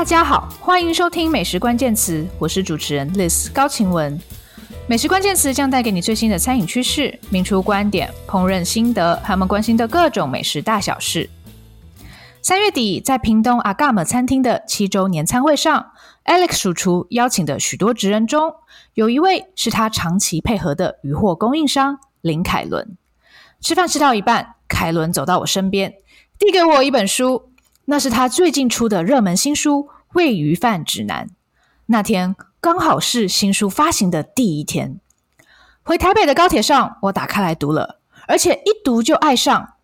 [0.00, 4.18] 大家好，欢迎收听美食关键词，我是主持人 Liz 高晴雯。
[4.86, 11.28] 美食关键词将带给你最新的餐饮趋势、名厨观点、烹饪心得，他们关心的各种美食大小事。
[12.40, 15.90] 三月底，在屏东阿嘎姆餐厅的七周年餐会上
[16.24, 18.54] ，Alex 主厨邀请的许多职人中，
[18.94, 22.96] 有一位是他长期配合的鱼货供应商林凯伦。
[23.60, 25.92] 吃饭吃到一半，凯伦走到我身边，
[26.38, 27.49] 递给我一本书。
[27.90, 31.26] 那是他最近出的热门新书《喂鱼饭指南》。
[31.86, 35.00] 那天刚好是新书发行的第一天，
[35.82, 37.98] 回台北的高铁上，我打开来读了，
[38.28, 39.74] 而且一读就爱上。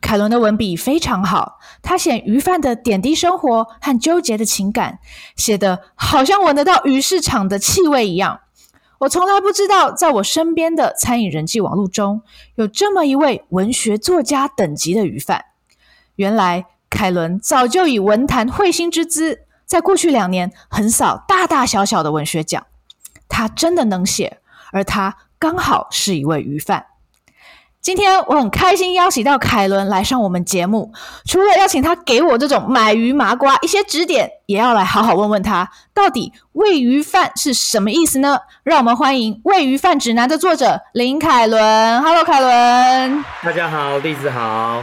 [0.00, 4.98] 凯伦的文笔非常好，他写鱼贩的点滴生活和纠结的情感，
[5.36, 8.40] 写得好像闻得到鱼市场的气味一样。
[9.00, 12.22] 我从来不知道，在我身边的餐饮人际网络中
[12.54, 15.44] 有这么一位文学作家等级的鱼贩。
[16.16, 16.64] 原来。
[16.90, 22.66] 凯伦早就以文坛彗星之姿，在过去两年横扫大大小小的文学奖。
[23.28, 24.38] 他真的能写，
[24.72, 26.84] 而他刚好是一位鱼贩。
[27.80, 30.92] 今天我很开心邀请到凯伦来上我们节目，
[31.24, 38.40] 除了邀请他给我这种买鱼麻瓜一些指点，也要来好好问问他，到底喂鱼饭是什么意思呢？
[38.64, 42.02] 让我们欢迎《喂鱼饭指南》的作者林凯伦。
[42.02, 43.24] Hello，凯伦。
[43.42, 44.82] 大家好，弟子好。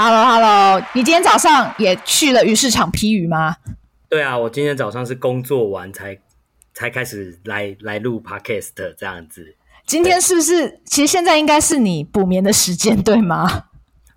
[0.00, 3.56] Hello，Hello，你今天早上也去了鱼市场批鱼吗？
[4.08, 6.16] 对啊，我今天早上是工作完才
[6.72, 9.56] 才开始来来录 Podcast 这样子。
[9.84, 10.80] 今天是不是？
[10.84, 13.64] 其实现在应该是你补眠的时间，对吗？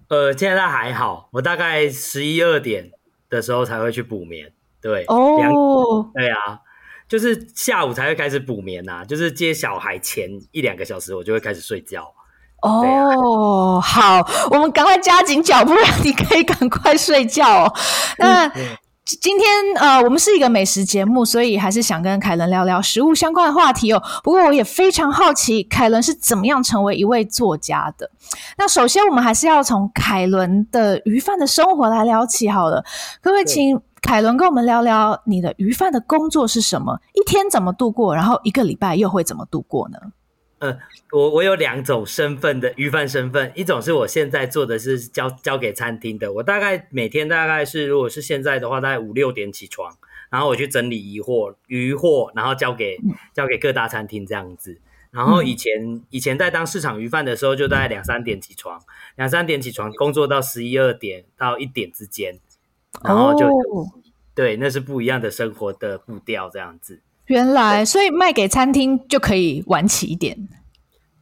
[0.09, 2.91] 呃，现在还好，我大概十一二点
[3.27, 4.53] 的时候才会去补眠。
[4.79, 5.15] 对哦
[5.49, 6.05] ，oh.
[6.13, 6.59] 对啊，
[7.09, 12.13] 就是下午才会开始补眠呐、啊，就是接小孩前一两个小时，我就会开始睡觉。
[12.61, 17.73] 哦，好，我们赶快加紧脚步，让你可以赶快睡觉哦。
[18.19, 18.51] 那
[19.03, 24.01] 今天呃，我们是一个美食节目，所以还是想跟凯伦聊聊食物相关的话题哦。
[24.23, 28.09] 不过我也非常好奇，凯伦是怎么样成为一位作家的？
[28.57, 32.81] 那首先，我们还是要从凯伦的鱼贩的生活来聊起好了。
[33.21, 36.97] 可不可以请凯伦跟我们聊聊你的鱼贩的工作是什么？
[37.13, 38.15] 一天怎么度过？
[38.15, 39.97] 然后一个礼拜又会怎么度过呢？
[40.61, 40.77] 嗯，
[41.11, 49.97] 我我有两种身份的鱼贩身份，一种是我现在做的是交交给餐厅的，我大概每天大概是如果是现在的话，大概五六点起床，
[50.29, 52.99] 然后我去整理鱼货鱼货，然后交给
[53.33, 54.79] 交给各大餐厅这样子。
[55.09, 58.79] 然后以前、嗯、以前在当市场鱼贩的时候，就大概两三点起床，
[59.15, 62.39] 两三点起床工作到十一二点到一点之间，
[63.03, 63.87] 然后就、哦、
[64.35, 67.01] 对，那是不一样的生活的步调这样子。
[67.31, 70.49] 原来，所以卖给餐厅就可以晚起一点。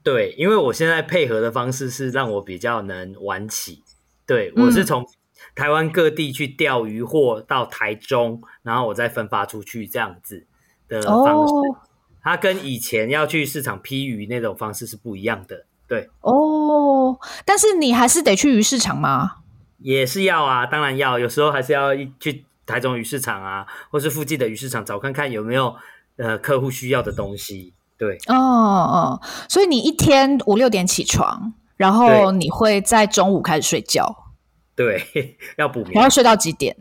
[0.01, 3.83] 对，因为我现在配合的方式是让我比较能晚起。
[4.25, 5.05] 对，我是从
[5.53, 10.47] 台湾各地去钓鱼货到台中，然后我再分发出去这样子
[10.87, 11.53] 的方式。
[11.53, 11.77] 哦、
[12.23, 15.65] 它跟以前要去市场批鱼那种方式是不一样的。
[15.87, 19.37] 对哦，但是你还是得去鱼市场吗？
[19.77, 21.19] 也是要啊，当然要。
[21.19, 25.75] 有时候还是要去台中鱼市场啊，或是附近的鱼市场找看看有没有。
[26.19, 34.33] 呃，客户需要的东西，对，哦哦，所以你一天五六点起床，然后你会在中午开始睡觉，
[34.75, 36.75] 对，要补眠，然后睡到几点？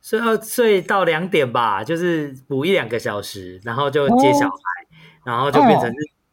[0.00, 5.92] 睡到睡到两点吧，就是补一两个小时，然后就接小孩，哦、然后就变成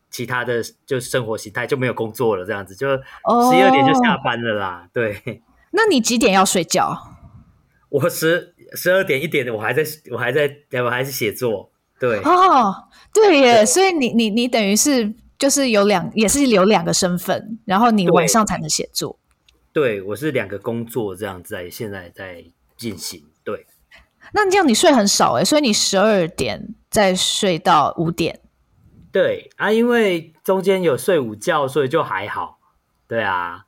[0.09, 5.41] 其他的就生活形态，就没有工作了，这样子就十一二点就下班了啦，对。
[5.75, 6.97] 那你几点要睡觉？
[7.89, 10.49] 我十十二点一点，我还在，我还在，
[10.83, 11.72] 我还是写作。
[12.03, 12.75] 对哦，
[13.13, 19.17] 对耶，对，所以你你你等于是就是有两，也是有两个身份，然后你晚上才能写作。
[19.71, 22.43] 对，我是两个工作这样在现在在
[22.75, 23.23] 进行。
[23.45, 23.65] 对，
[24.33, 28.41] 那这样你睡很少哎，所以你十二点再睡到五点。
[29.09, 32.57] 对啊，因为中间有睡午觉，所以就还好。
[33.07, 33.61] 对啊。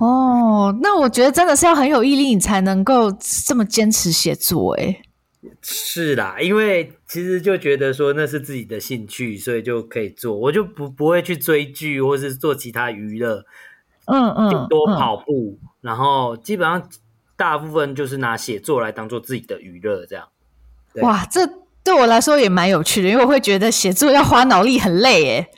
[0.00, 3.12] 哦，那我觉得真的是要很有毅力，你才能够
[3.46, 5.02] 这么坚持写作哎。
[5.62, 10.36] 是啦，因为其实就觉得说那是自己的兴趣，所以就可以做。
[10.36, 13.44] 我就不不会去追剧或是做其他娱乐，
[14.06, 16.88] 嗯嗯，顶多跑步，嗯、然后基本上
[17.36, 20.28] 大部分就是拿写作来当做自己的娱乐，这样。
[21.02, 21.46] 哇，这
[21.82, 25.48] 对我来说也蛮有趣的，因为我会觉得写作要花脑力很累耶。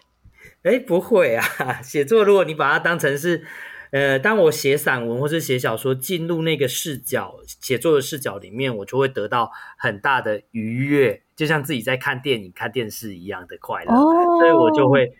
[0.62, 1.44] 哎，不会啊，
[1.82, 3.44] 写作如果你把它当成是。
[3.90, 15.12] 呃，当我写散文或是写小说，进入那个视角，写作的视角里面，我就会得到很大的愉悦，就像自己在看电影、看电视一样的快乐，哦、 所以我就会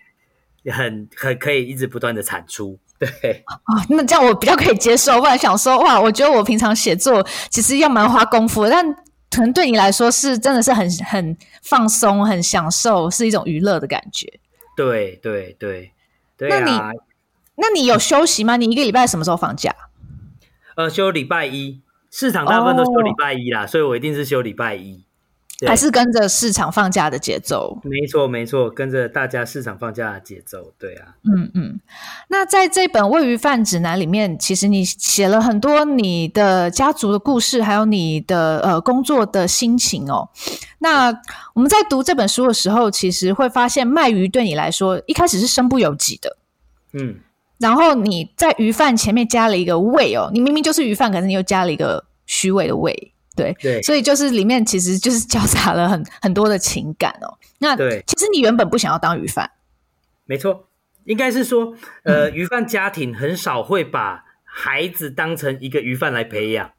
[0.67, 2.79] 很很可以一直不断的产出。
[2.99, 3.09] 对
[3.47, 5.21] 啊、哦，那这样我比较可以接受。
[5.21, 8.93] 不然想说，哇，我觉得我平常写作其实要蛮花功夫，但
[9.31, 14.27] 可能对你来说是真的是很很放松、很享受，是一种娱乐的感觉。
[14.77, 15.93] 对对对
[16.37, 16.59] 对啊！
[16.59, 16.99] 那你
[17.59, 18.57] 那你有休息吗？
[18.57, 19.75] 你一个礼拜什么时候放假？
[20.77, 25.05] 呃，休礼拜一，市场大部分都休礼拜一啦，哦、所以我一定是休礼拜一。
[25.67, 31.81] 还是跟着市场放假的节奏，没错没错，跟着大家市场放假的节奏，对啊，嗯嗯。
[32.29, 40.31] 那在这本喂鱼饭指南里面，其实你写了很多你的家族的故事，还有你的呃工作的心情哦。
[40.79, 41.09] 那
[41.55, 46.37] 我们在读这本书的时候，其实会发现卖鱼对你来说一开始是身不由己的，
[46.93, 47.17] 嗯。
[47.59, 53.13] 然后你在鱼饭前面加了一个喂哦，你明明就是鱼饭，可是你又加了一个虚伪的喂。
[53.37, 57.39] 对对，所以就是里面其实就是交杂了很很多的情感哦。
[57.59, 59.49] 那对，其实你原本不想要当鱼贩，
[60.25, 60.67] 没错，
[61.05, 61.73] 应该是说，
[62.03, 66.73] 呃，鱼贩家庭很少会把孩子当成一个鱼贩来培养。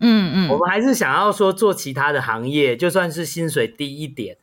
[0.00, 4.36] 嗯嗯，我们还是想要说做其他的行业，就算是薪水低一点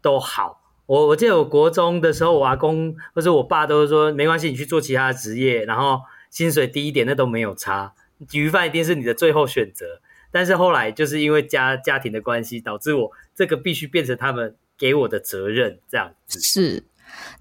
[0.00, 0.67] 都好。
[0.88, 6.00] 我我记得我国中的时候，我阿公或者我爸都是说，没关系，你去做其他的职业，然后
[6.30, 7.92] 薪水低一点那都没有差，
[8.32, 10.00] 鱼贩一定是你的最后选择。
[10.30, 16.40] 但是后来就是因为家家庭的关系，导致我这个必须变成他们给我的责任，这样子。
[16.40, 16.84] 是，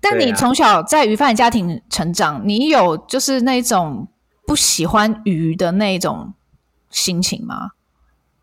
[0.01, 4.09] 但你从小在鱼贩家庭成长，你有就是那种
[4.45, 6.33] 不喜欢鱼的那种
[6.89, 7.71] 心情吗？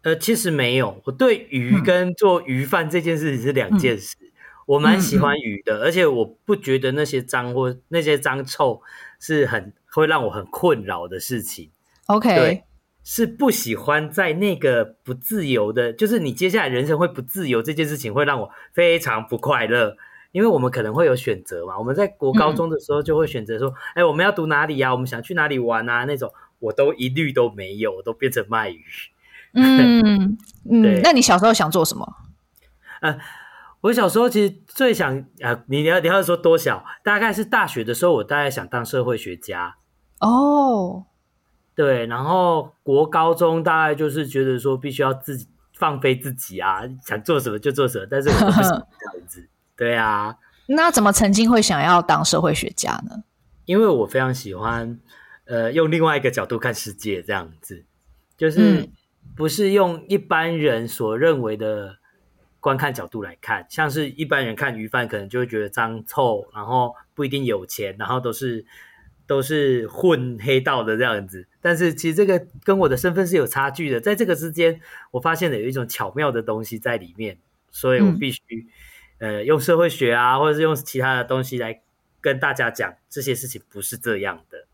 [0.00, 4.16] 呃，其实没有，我对鱼跟做鱼贩这件事情是两件事。
[4.64, 8.80] 嗯、我蛮喜欢鱼的，嗯嗯、而且我不觉得那些脏或那些脏臭
[9.20, 11.70] 是很会让我很困扰的事情。
[12.06, 12.34] OK。
[12.36, 12.64] 对
[13.06, 19.94] 是不喜欢在那个不自由的，就是你接下来人生会不自由这件事情，会让我非常不快乐。
[20.32, 24.92] 因为我们可能会有选择嘛，我们在国高中的时候就会选择说，哎、嗯欸，我们要读哪里呀、啊？
[24.92, 26.06] 我们想去哪里玩啊？
[26.06, 28.82] 那种我都一律都没有，我都变成卖鱼。
[29.52, 30.38] 嗯
[30.70, 32.10] 嗯， 那你小时候想做什么？
[33.02, 33.18] 呃，
[33.84, 36.82] 我小时候其实最想啊、呃，你要你要说多小？
[37.02, 39.76] 大概是大学的时候，我大概想当社会学家。
[40.20, 41.04] 哦。
[41.74, 49.46] 对，然后国高中大概就是觉得说必须要自己放飞自己啊，想做什么就做什么，但是我不是这样子。
[49.76, 50.34] 对啊，
[50.68, 53.24] 那怎么曾经会想要当社会学家呢？
[53.66, 54.98] 因为我非常喜欢，
[55.44, 57.84] 呃，用另外一个角度看世界，这样子，
[58.38, 58.88] 就是
[59.36, 61.96] 不是用一般人所认为的
[62.64, 68.64] 观看角度来看，像是一般人看鱼贩可能就会觉得脏臭，然后不一定有钱，然后都是。
[69.26, 74.78] 都是混黑道的这样子，但是其实这个跟我的身份是有差距的，在这个之间，
[75.12, 77.38] 我发现了有一种巧妙的东西在里面，
[77.70, 78.42] 所以我必须、
[79.20, 81.80] 嗯、呃用社会学啊，或者是用其他的东西来
[82.20, 84.66] 跟大家讲这些事情不是这样的，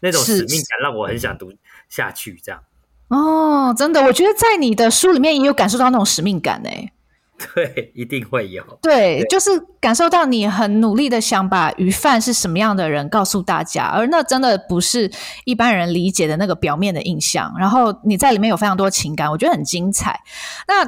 [0.00, 1.52] 那种使命感让我很想读
[1.90, 2.40] 下去。
[2.42, 2.64] 这样
[3.08, 6.90] 哦，真的，我觉得在你的书里面也有感受到那种使命感诶。
[7.54, 8.62] 对，一定会有。
[8.82, 9.50] 对，对，就是
[9.80, 15.10] 感受到你很努力的想把鱼贩是什么样的人告诉大家，而那真的不是
[15.44, 17.54] 一般人理解的那个表面的印象。
[17.58, 20.20] 然后你在里面有非常多情感，我觉得很精彩。
[20.66, 20.84] 那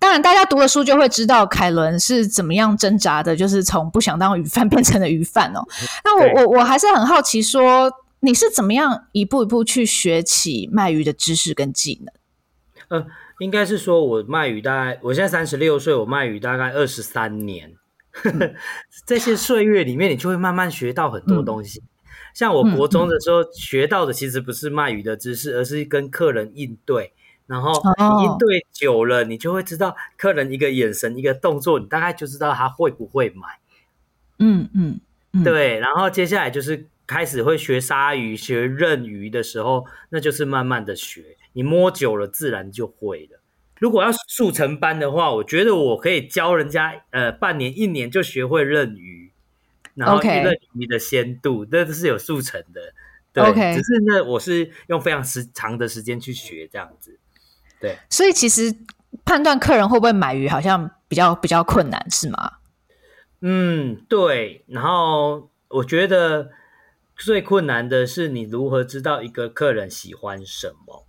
[0.00, 5.62] 当然，大家读了书就会知道凯伦是怎么样挣扎的，就是从不想当鱼贩变成了鱼贩哦。
[6.04, 12.12] 那我我我还是很好奇说，说你是怎么样一步一步去学起卖鱼的知识跟技能？
[12.92, 13.06] 嗯。
[13.38, 17.74] 应该是说，我卖鱼大概，我现在三十六岁，我卖鱼大概二十三年。
[19.04, 21.80] 这些岁月里面，你就会慢慢学到很多东西。
[21.80, 21.88] 嗯、
[22.34, 27.12] 像我国中的时候学到的，其实不是卖鱼的知识，而是跟客人应对。
[27.46, 27.72] 然后
[28.22, 33.58] 应对久了，你就会知道客人一个眼神、一个动作，你大概就知道他会不会买。
[34.38, 35.00] 嗯嗯，
[35.32, 35.80] 嗯对。
[35.80, 41.36] 然后接下来就是开始会学杀鱼、学认鱼的时候，那就是慢慢的学。
[41.52, 43.40] 你摸久了，自然就会了。
[43.78, 49.32] 如果要速成班的话，我觉得我可以教人家，呃，半年、一年就学会认鱼，
[49.94, 52.94] 然后认鱼的鲜度，这.是有速成的。
[53.32, 53.74] 对，Okay.
[53.74, 57.18] 只是呢，我是用非常时长的时间去学这样子。
[57.80, 58.72] 对，所以其实
[59.24, 62.52] 判断客人会不会买鱼，好像比较比较困难，是吗？
[63.40, 64.64] 嗯，对。
[64.68, 66.50] 然后我觉得
[67.16, 71.06] 最困难的是，你如何知道一个客人喜欢什么？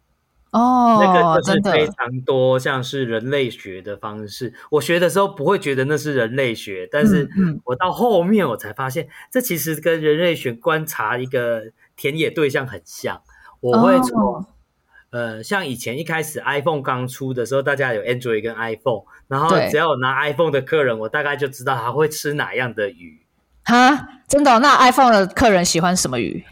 [0.53, 4.53] 哦，那个就是非常多，像是人类学的方式。
[4.69, 7.27] 我学的时候不会觉得那是人类学，但是
[7.63, 11.63] 我到后面我才发现，嗯嗯、这其实跟人类学观察一个
[11.95, 13.19] 田野对象很像。
[13.61, 14.45] 我会从、哦、
[15.09, 23.25] 呃，像以前一开始 iPhone 刚出的时候，大家有 Android 跟 iPhone，然后只要有拿 iPhone 的客人，我大概就知道他会吃哪样的鱼。
[23.63, 24.59] 哈，真的、哦？
[24.59, 26.45] 那 iPhone 的客人喜欢什么鱼？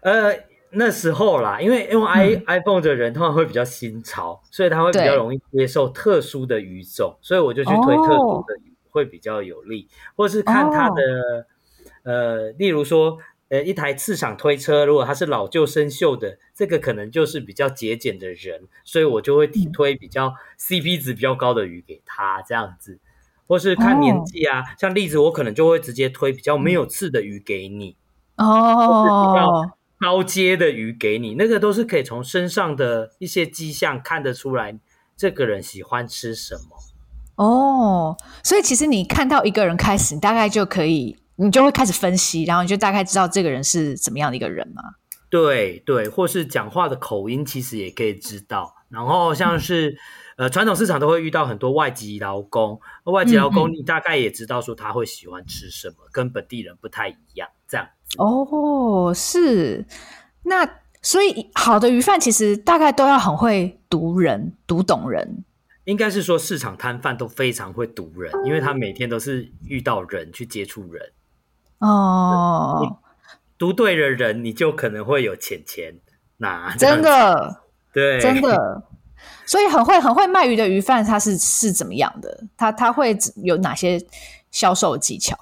[0.00, 0.51] 呃。
[0.72, 11.44] 那时候啦，因为用 i、嗯、iPhone 的人通常会比较新潮，所以他会比较容易接受特殊的语种，所以我就去推特殊的语会比较有利，哦、或是看他的、哦、
[12.04, 13.18] 呃，例如说。
[13.52, 22.98] 呃，一台次赏推车，如果它是老旧生锈的，这个可能就是比较节俭的人，所以我就会推比较 CP 值比较高的鱼给他这样子，
[23.46, 27.94] 或是看年纪啊，哦、像例子我可能就会直接推比较没有刺的鱼给你
[28.38, 34.76] 哦，比较高阶的鱼给你，那个都是可以从身上的一些迹象看得出来，
[35.16, 41.16] 这个人喜欢吃什么哦，所以其实你看到一个人开始，你大概就可以。
[41.36, 44.82] 你就会开始分析，然后你就大概知道这个人是怎么样的一个人嘛？
[45.30, 48.74] 对对，或是讲话的口音，其实也可以知道。
[48.90, 49.92] 然后像是、
[50.36, 58.01] 嗯、呃，传统市场都会遇到很多外籍劳工，外籍劳工你大概也知道说他会喜欢吃什么，嗯嗯跟本地人不太一样，这样子。
[58.18, 59.84] 哦，是。
[60.44, 60.68] 那
[61.00, 65.44] 所以好的鱼贩其实大概都要很会读人，读懂人。
[65.84, 71.10] 应该是说市场摊贩都非常会读人，因为他每天都是遇到人去接触人。
[71.78, 72.88] 哦，你
[73.58, 75.94] 读对了人，你就可能会有钱钱
[76.36, 76.76] 拿。
[76.76, 78.84] 真的，对，真的。
[79.46, 82.44] 所以很会很会卖鱼的鱼贩，他是是怎么样的？
[82.56, 84.00] 他他会有哪些
[84.52, 85.36] 销售技巧？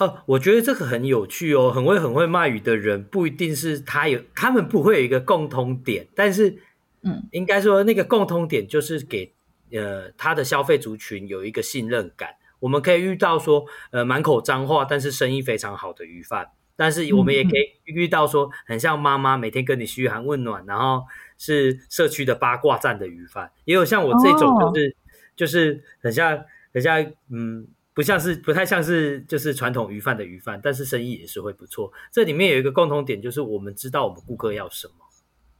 [0.00, 1.70] 哦，我觉得这个很有趣哦。
[1.70, 6.56] 很会很会卖鱼的人，不一定是他有，他们不会有一个共通点，但是，
[7.02, 9.32] 嗯，应该说那个共通点就是给
[9.70, 12.30] 呃他的消费族群有一个信任感。
[12.60, 16.44] 我们可以遇到说，呃，满口脏话，但是生意非常好的鱼贩；
[16.76, 21.04] 但是我们也可以遇到说，很像妈妈每天跟你嘘寒问暖，然后
[21.38, 23.50] 是社区的八卦站的鱼贩。
[23.64, 24.92] 也有像我这种，就是、哦、
[25.36, 31.92] 就是很像很像，嗯，不像是不太像是就是传统鱼贩的鱼贩，但是生意也是会不错。
[32.12, 34.94] 这里面有一个共同点，就是我们知道我们顾客要什么。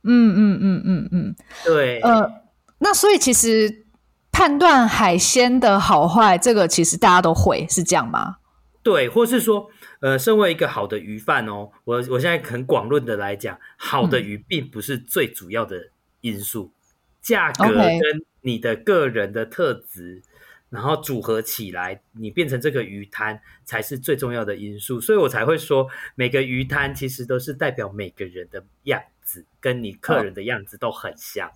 [0.03, 2.01] 嗯嗯嗯嗯嗯，对。
[2.01, 2.31] 呃，
[2.79, 3.87] 那所以其实。
[4.33, 8.37] 判断海鲜的好坏，这个其实大家都会，是这样吗？
[8.83, 9.69] 对，或是说，
[10.01, 16.79] 呃，身为一个好的鱼贩哦，我我现在很广论的来讲，好的鱼并不是最主要的因素，嗯、
[17.21, 18.01] 价格跟
[18.41, 20.23] 你的个人的特质.
[20.71, 31.49] 然后组合起来，你变成这个鱼摊才是最重要的因素，所以我才会说，每个鱼摊其实都是代表每个人的样子，跟你客人的样子都很像。
[31.49, 31.53] 哦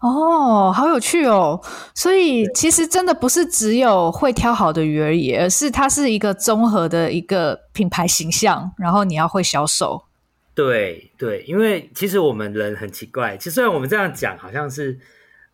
[0.00, 1.58] 哦，好有趣哦！
[1.94, 10.04] 所以其实真的不是只有会挑好的鱼而已，而是它是一个综合的一个品牌形象，然后你要会销售。
[10.54, 14.98] 对对，因为其实我们人很奇怪，其实虽然我们这样讲好像是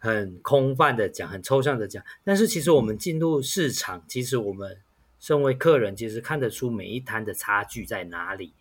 [0.00, 4.76] 很空泛的讲，很抽象的讲，但是其实我们进入市场，其实我们
[5.20, 8.52] 身为客人，其实看得出每一摊的差距在哪里。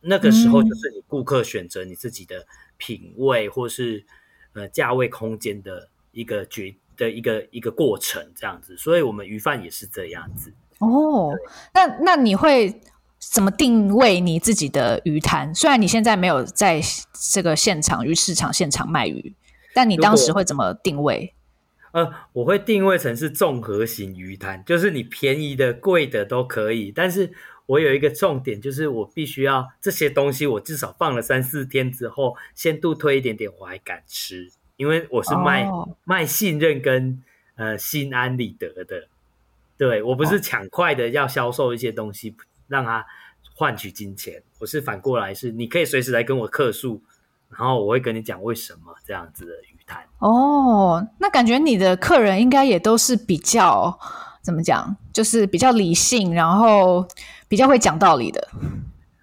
[0.00, 4.04] 那个时候就是你顾客选择你自己的品味，或是。
[4.54, 10.52] 呃，价位空间的一个决的一个一个过程，这样子，所以我们鱼贩也是这样子。
[10.78, 11.32] 哦，
[11.74, 12.80] 那那你会
[13.20, 15.54] 怎么定位你自己的鱼摊？
[15.54, 16.80] 虽然你现在没有在
[17.30, 19.36] 这个现场鱼市场现场卖鱼，
[19.78, 21.32] 但你当时会怎么定位？
[21.92, 27.30] 呃，我会定位成是综合型鱼摊，就是你便宜的、贵的都可以，但是
[27.66, 35.88] 我有一个重点，就是我必须要这些东西，我至少放了三四天之后，鲜度推一点点，我还敢吃，因为我是卖、oh.
[36.02, 37.22] 卖信任跟
[37.54, 39.06] 呃心安理得的，
[39.76, 42.34] 对，我不是抢快的要销售一些东西
[42.66, 43.06] 让他
[43.54, 47.00] 换取金钱，我是反过来是你可以随时来跟我客诉，
[47.56, 50.02] 然后我会跟你讲为什么这样子的鱼摊。
[50.18, 53.98] 哦，oh, 那感觉你的客人应该也都是比较
[54.42, 57.06] 怎么讲，就是比较理性，然后。
[57.50, 58.46] 比较会讲道理的，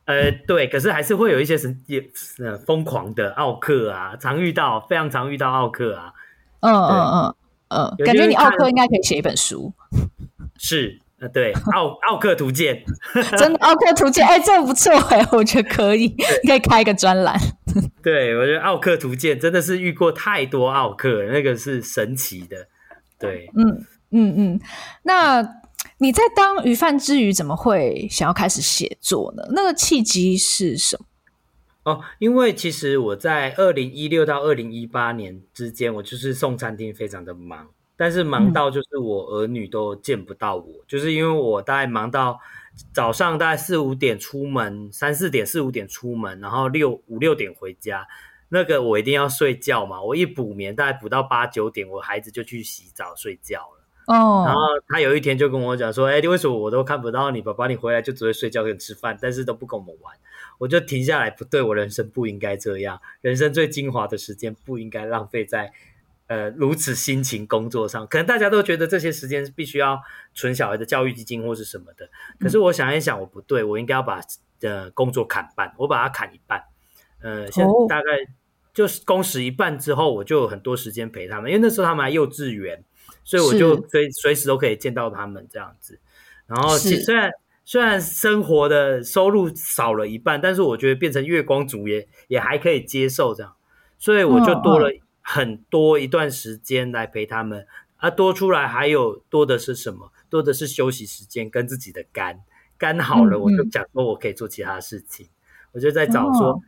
[0.05, 2.03] 呃，对，可是还是会有一些神也
[2.39, 6.11] 呃疯狂的奥客啊，常遇到，非常常遇到奥客啊，
[6.61, 7.35] 嗯嗯嗯
[7.67, 9.71] 嗯，感觉你奥客应该可以写一本书，
[10.57, 12.83] 是，呃，对，奥奥客图鉴，
[13.37, 16.07] 真的奥客图鉴，哎，这个不错哎，我觉得可以，
[16.41, 17.39] 你可以开一个专栏，
[18.03, 22.67] 对，我觉得奥克图鉴真的是遇过太多奥克，那个是神奇的，
[23.19, 24.59] 对，嗯嗯嗯，
[25.03, 25.61] 那。
[25.99, 29.43] 你在当鱼贩之余，怎么会想要开始写作呢？
[29.51, 31.05] 那个契机是什么？
[31.83, 42.39] 哦，因为其实我在二零一六到二零一八年之间，我就是送餐厅，非常的忙，但是忙到就是我儿女都见不到我，就是因为我大概忙到
[42.93, 48.07] 早上大概四五点出门，三四点四五点出门，然后六五六点回家，
[48.49, 53.85] 那个我一定要睡觉嘛，我一补眠大概补到八九点，我孩子就去洗澡睡觉了。
[54.07, 57.41] 哦，然后他有一天就跟我讲说：“哎，为什么我都看不到你？
[57.41, 60.15] 爸爸，你回来就只会睡觉跟吃饭，但是都不跟我们玩。”
[60.59, 65.73] 我就停下来，不对，我人生不应该这样，人生最精华的时间不应该浪费在
[66.27, 68.05] 呃如此辛勤工作上。
[68.07, 70.01] 可能大家都觉得这些时间必须要
[70.33, 74.21] 存小孩的教育基金或是什么的，可是我想一想，我不对，我应该要把
[74.61, 76.63] 呃工作砍半，我把它砍一半，
[77.21, 78.05] 呃，现在大概
[78.73, 82.83] 就是工时一半之后，我就有很多时间陪他们，因为那时候他们还幼稚园，
[83.23, 85.99] 所以我就随随时都可以见到他们这样子。
[86.47, 87.31] 然后其虽然。
[87.67, 93.55] 虽然生活的收入少了一半，但是我觉得变成月光族也也还可以接受这样，
[93.97, 94.91] 所以我就多了
[95.27, 97.65] 很多一段时间来陪他们。
[97.97, 100.11] 啊，多出来还有多的是什么？
[100.29, 102.39] 多的是休息时间跟自己的肝，
[102.77, 105.27] 肝好了，我就讲说我可以做其他事情。
[105.71, 106.61] 我就在找说，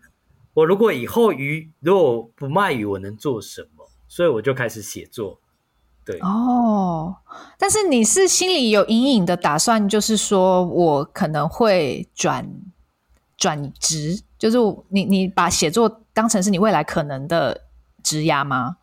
[0.54, 3.88] 我如果以后鱼如果不卖鱼，我能做什么？
[4.08, 5.40] 所以我就开始写作。
[6.04, 7.18] 对哦，
[7.60, 12.50] 但是你是心里有隐隐的打算，就是说我可能会转
[13.36, 17.67] 转职，就是你你把写作当成是你未来可能的
[18.08, 18.78] 职涯吗？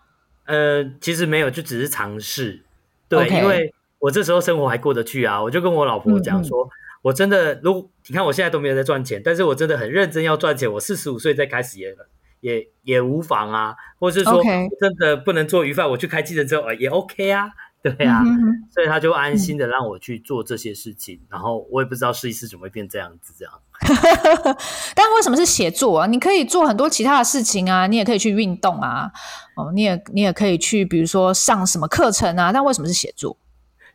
[0.44, 2.62] 呃，其实没有，就只是尝试。
[3.08, 3.42] 对，Okay.
[3.42, 6.70] 因为我这时候生活还过得去啊，我就跟我老婆讲说，嗯嗯
[7.02, 11.96] 我真的，如果你看我现在都没有在赚钱，但是我真的很认真要赚钱，我四十五岁再开始也。
[12.40, 14.42] 也也无妨啊，或者是说
[14.78, 17.48] 真的不能做鱼贩，我去开计程车也 OK 啊，
[17.84, 18.24] 对啊，
[18.72, 23.52] 所以他就安心的让我去做这些事情，嗯、然后我也不知道试一试怎么会变这样子这样。
[24.96, 26.06] 但为什么是写作啊？
[26.06, 29.12] 你可以做很多其他的事情啊，你也可以去运动啊，
[29.56, 32.50] 哦，你也你也可以去，比如说上什么课程啊。
[32.50, 33.36] 但为什么是写作？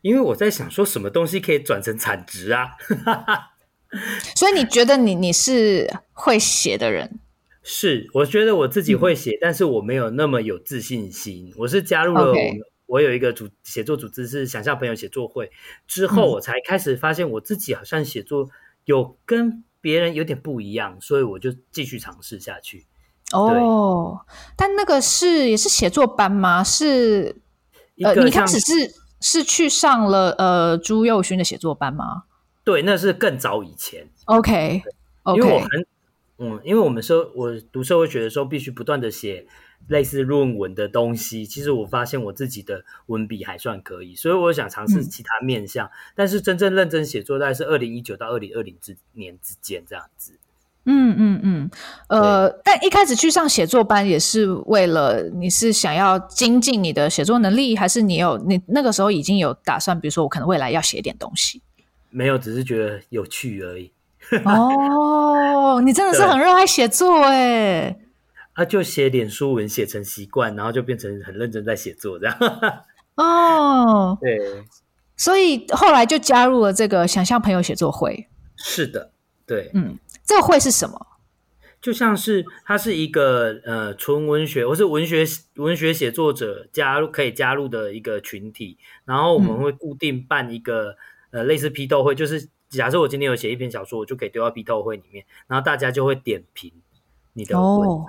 [0.04, 2.68] 因为我在想说什么东西可以转成产值啊。
[4.36, 7.20] 所以你觉得你你是会写的人？
[7.64, 11.52] 是，我觉得我自己会写，嗯、但是我没有那么有自信心。
[11.58, 12.36] 我是加入了.
[12.90, 15.52] 我有一个组写作组织是想象朋友写作会
[15.88, 18.50] 之后，我才开始发现我自己好像写作
[18.86, 22.88] 有跟别人有点不一样，所以我就继续尝试下去。
[23.32, 24.26] 哦，
[24.58, 26.64] 但那个是也是写作班吗？
[26.64, 27.36] 是
[28.04, 28.74] 呃，你开始是
[29.22, 32.24] 是去上了呃朱佑勋的写作班吗？
[32.64, 34.10] 对，那是更早以前。
[34.26, 34.82] OK，
[35.36, 35.86] 因为我很。
[36.42, 39.46] 嗯，因为我们说，我读社会学的时候，必须不断的写
[39.88, 41.46] 类似论文的东西。
[41.46, 45.88] 其实我发现我自己的文笔还算可以，所以我想尝试其他面向。
[45.88, 50.34] 嗯、但是真正认真写作，大概是二零一九到二零二零之年之间这样子。
[50.86, 51.72] 嗯嗯嗯，
[52.08, 60.00] 呃，但一开始去上写作班，也是为了你是想要精进你的写作能力，还是你有你那个时候已经有打算？
[60.00, 61.62] 比如说，我可能未来要写点东西。
[62.10, 63.92] 没有，只是觉得有趣而已。
[64.46, 67.96] 哦，你真的是很热爱写作哎！
[68.60, 72.38] 啊，就写脸书文写成习惯，然后就变成很认真在写作这样。
[73.16, 74.64] 哦，对，
[75.16, 78.28] 所以后来就加入了这个想象朋友写作会。
[78.58, 79.12] 是的，
[79.46, 81.08] 对，嗯，这个会是什么？
[81.82, 85.24] 就像是它是一个呃纯文学或是文学
[85.56, 90.98] 文学写作者加入可以加入的一个群体，然后我们会固定办一个、
[91.32, 92.50] 嗯、呃类似批斗会，就是。
[92.70, 96.72] 假设我今天有写一篇小说，我就可以丢到批斗会里面，然后大家就会点评
[97.34, 97.88] 你的文章。
[97.88, 98.06] Oh.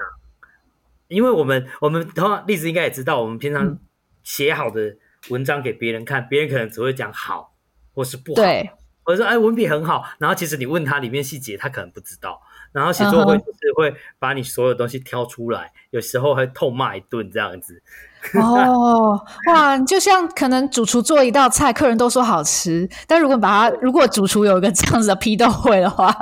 [1.10, 3.78] 因为我们我们的话，例子应该也知道，我们平常
[4.22, 4.96] 写好的
[5.28, 7.54] 文章给别人看，别、嗯、人可能只会讲好
[7.92, 8.70] 或是不好，对，
[9.02, 12.40] 或者说哎文笔很好，然后其实你问他里面细节，他可能不知道。
[12.72, 15.88] 然后写作会就是会把你所有东西挑出来，uh huh.
[15.90, 17.82] 有时候会痛骂一顿这样子。
[18.40, 19.76] 哦，哇！
[19.78, 26.14] 就像可能主厨做一道菜，客人都说好吃，但如果把它，如果主厨有一个这样子的批斗会的话，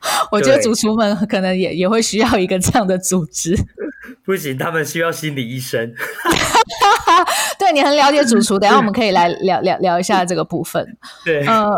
[0.30, 3.56] 我觉得主厨们可能也也会需要一个这样的组织。
[4.24, 5.94] 不行，他们需要心理医生。
[7.58, 10.96] 对，你很了解主厨，等下我们可以来聊聊聊一下这个部分。
[11.24, 11.70] 对，呃，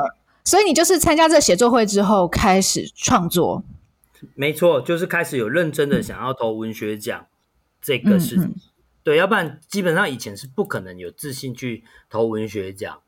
[0.44, 3.62] 所以你就是参加这个写作会之后开始创作。
[4.34, 7.26] 没错，就是开始有认真的想要投文学奖
[7.80, 8.44] 这个事情。
[8.44, 8.60] 嗯嗯
[9.04, 12.98] 对，要不然基本上以前是不可能有自信去投文学奖。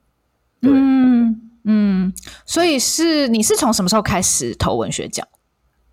[0.62, 2.12] 对，嗯嗯，
[2.46, 5.26] 所以是你是从什么时候开始投文学奖？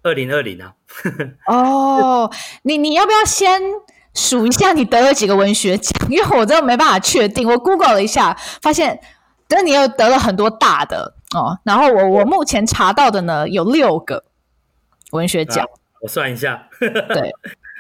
[0.03, 0.73] 二零二零啊。
[1.47, 2.32] 哦，
[2.63, 3.62] 你你要不要先
[4.13, 6.10] 数一下你得了几个文学奖？
[6.10, 7.47] 因为我真的没办法确定。
[7.47, 8.99] 我 Google 了一下，发现，
[9.47, 11.60] 但你又得了很多大的哦。
[11.63, 14.23] 然后我我目前查到的呢，有六个
[15.12, 15.65] 文学奖。
[15.65, 15.69] 啊，
[16.01, 16.69] 我算一下。
[16.80, 17.34] 对。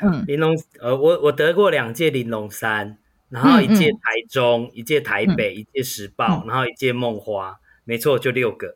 [0.03, 2.97] 嗯， 玲珑，呃，我我得过两届玲珑山，
[3.29, 3.97] 然后一届台
[4.29, 8.75] 中，嗯嗯、一届台北，嗯、一届时报，嗯、然后一届梦花，没错，就六个。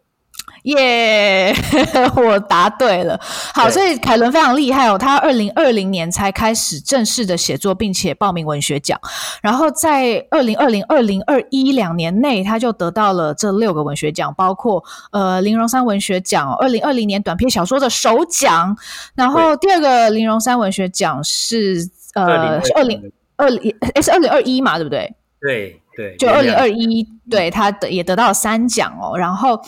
[0.63, 3.19] 耶，yeah, 我答对了。
[3.53, 8.99] 好，所以凯伦非常厉害哦，他二零二零年才开始正式的写作，并且报名文学奖。
[9.41, 18.77] 然后在二零二零、二零二一两年内，他就得到了这六个文学奖，包括呃林荣三文学奖，二零二零年短篇小说的首奖。
[19.15, 25.11] 然后第二个林荣三文学奖是对呃是二零二零，诶是二零二一嘛，对不对？
[25.41, 29.17] 对对，就二零二一，对他得也得到三奖哦。
[29.17, 29.61] 然后。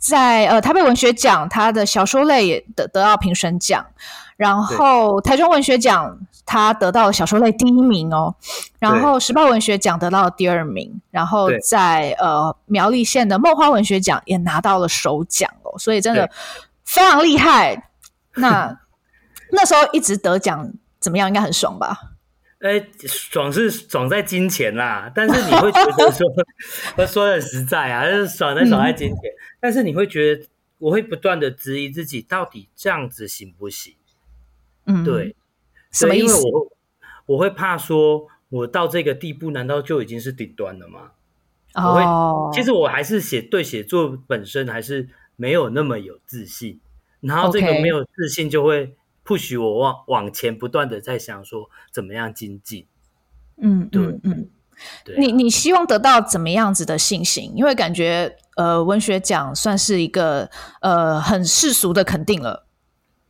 [0.00, 3.84] 在呃台北文学奖，他的小说类也得得到评审奖，
[4.38, 8.34] 然后台中文学奖他得到了小说类第一名哦，
[8.78, 16.30] 然后时报文学奖得到了第二名，然后在呃苗栗县的梦花文学奖也拿到了首奖哦，所以真的
[16.86, 17.90] 非常厉害。
[18.36, 18.74] 那
[19.52, 21.28] 那时候一直得奖怎么样？
[21.28, 22.09] 应该很爽吧？
[22.60, 26.26] 哎，爽是爽在金钱啦，但是你会觉得说，
[26.96, 29.16] 我说的实在啊，就是爽在爽在金钱。
[29.16, 30.46] 嗯但是你会觉得，
[30.78, 33.94] 我会不断的质疑自己，到底这样子行不行？
[34.86, 35.36] 嗯，对，
[35.92, 36.38] 什么意思？
[36.38, 36.68] 因为我
[37.26, 41.10] 我会怕说，我到这个地步，难道就已经是顶端了吗？
[41.74, 46.80] 哦，我会，其实我还是写对写作本身还是没有那么有自信，
[47.20, 48.94] 然后这个没有自信就会
[49.24, 52.86] push 我往往前不断的在想说怎么样精进。
[53.62, 54.50] 嗯，对，嗯嗯。
[55.04, 57.52] 对啊，你你希望得到怎么样子的信心？
[57.54, 62.66] 因为感觉呃，文学奖算是一个呃很世俗的肯定了。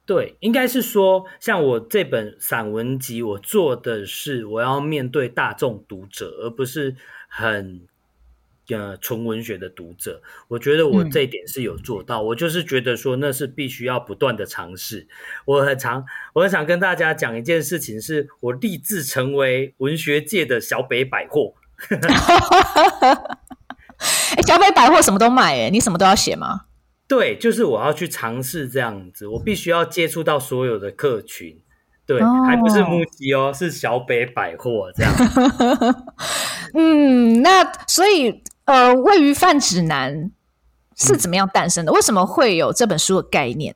[0.06, 6.94] 对，应该是说，像我这本散文集，我做的是我要面对大众读者，而不是
[7.28, 7.82] 很
[8.70, 10.22] 呃纯文学的读者。
[10.48, 12.22] 我觉得我这一点是有做到。
[12.22, 15.06] 嗯、我就是觉得说，那是必须要不断的尝试。
[15.44, 16.04] 我很常，
[16.34, 21.54] 我很想跟大家讲一件事情，是我立志成为文学界的小北百货。
[24.36, 26.62] 哎，小北百货什么都卖，哎，你什么都要写吗？
[27.06, 31.58] 对，就是我要去尝试这样子，我必须要接触到所有的客群，
[32.06, 35.12] 对，哦、还不是木屐哦，是小北百货这样。
[36.74, 40.30] 嗯，那所以呃，位于饭指南
[40.94, 41.90] 是怎么样诞生的？
[41.90, 43.74] 嗯、为什么会有这本书的概念？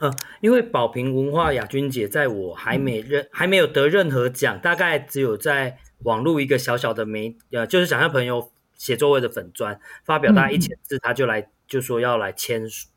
[0.00, 12.88] 呃，因为宝瓶文化亚军姐，在我还没任、嗯、还没有得任何奖，大概只有在网络一个小小的媒，呃，就是想象朋友写作会的粉砖发表大概一千字，嗯、他就来就说要来签署，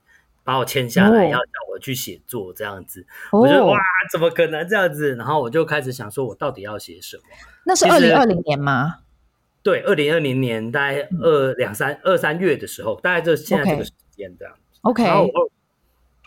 [0.43, 3.05] 把我签下来，哦、要叫我去写作这样子。
[3.31, 3.77] 哦、我觉得哇，
[4.11, 5.13] 怎么可能这样子？
[5.15, 7.23] 然后我就开始想说，我到底要写什么？
[7.63, 9.01] 那是二零二零年吗？
[9.67, 14.79] 对，二零二零年大概二两三二三月的时候，大概就现在这个时间这样子。
[14.83, 15.03] OK。
[15.03, 15.27] 然后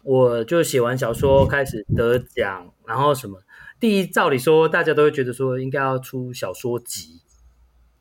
[0.04, 3.40] 我就写完小说开始得奖，然后什么？
[3.80, 7.22] 第一，照理说大家都会觉得说应该要出小说集，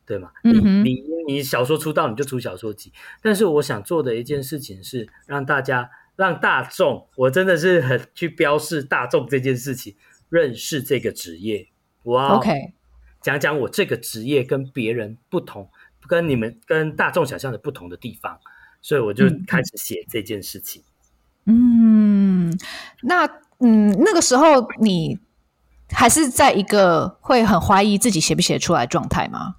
[0.06, 0.30] 对吗？
[0.43, 9.95] 嗯哼你你你小说出道你就出小说集，但是我想做的一件事情是让大家让大众，我真的是很去标示大众这件事情，
[10.28, 11.69] 认识这个职业。
[12.04, 12.41] 我要
[13.21, 15.69] 讲讲我这个职业跟别人不同，
[16.08, 18.39] 跟你们跟大众想象的不同的地方，
[18.82, 20.84] 所以我就开始写这件事情。
[21.45, 22.58] 嗯，
[23.01, 23.27] 那
[23.60, 25.19] 嗯，那个时候你
[25.89, 29.55] 还是在一个会很怀疑自己写不写出来状态吗？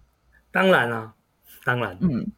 [0.53, 1.15] 当然、啊，
[1.65, 2.33] 当然，嗯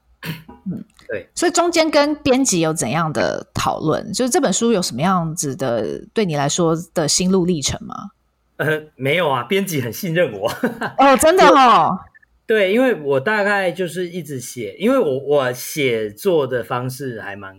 [0.65, 1.29] 嗯， 对。
[1.35, 4.13] 所以中间跟编辑有怎样的讨论？
[4.13, 8.11] 就是这本书有什么样子的对你来说的心路历程吗？
[8.63, 10.49] 呃，没有啊，编辑很信任我。
[10.99, 11.99] 哦，真的哦。
[12.47, 17.57] 对，因为我大概就是一直写，因为我我写作的方式还蛮。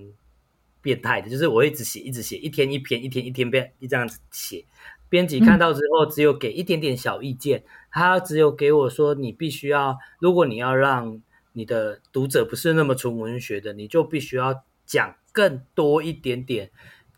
[0.83, 4.65] 变态的，就是我一直写，一直写，一天一篇，一天一天编，一这样子写。
[5.07, 11.21] 编辑看到之后，只有给一点点小意见，嗯、他只有给我说，你必须要，如果你要让
[11.53, 16.69] 你的读者不是那么纯文学的，你就必须要讲更多一点点、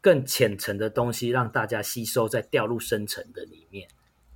[0.06, 3.88] 更浅层的东西，让大家吸收，再掉入深层的里面。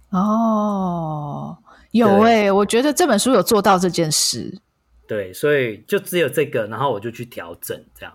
[0.10, 1.56] 哦，
[1.92, 4.60] 有诶、欸，我觉得这本书有做到这件事。
[5.08, 8.12] 对，所以就只有这个，然后我就去调整这样。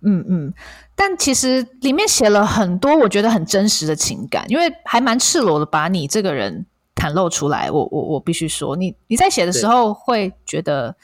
[0.00, 0.54] 嗯嗯，
[0.94, 7.70] 但其实里面写了很多我觉得很真实的情感，因为还蛮赤裸的把你这个人袒露出来。
[7.70, 10.96] 我我我必须说，你你在写的时候会觉得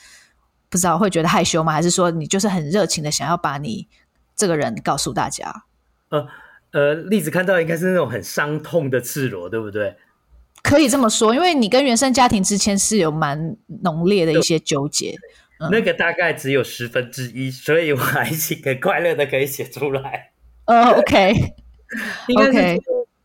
[0.71, 1.71] 不知道会觉得害羞吗？
[1.71, 3.87] 还是说你就是很热情的想要把你
[4.37, 5.65] 这个人告诉大家？
[6.11, 6.27] 呃
[6.73, 9.97] 呃，例子看到应该是那种很伤痛的赤裸，对不对？
[10.63, 15.15] 可以这么说，因为你跟原生家庭之间是有蛮浓烈的一些纠结。
[15.71, 20.33] 那个大概只有十分之一，所以我还是很快乐的可以写出来。
[20.65, 21.33] 呃、uh,，OK，
[22.29, 22.81] 应该是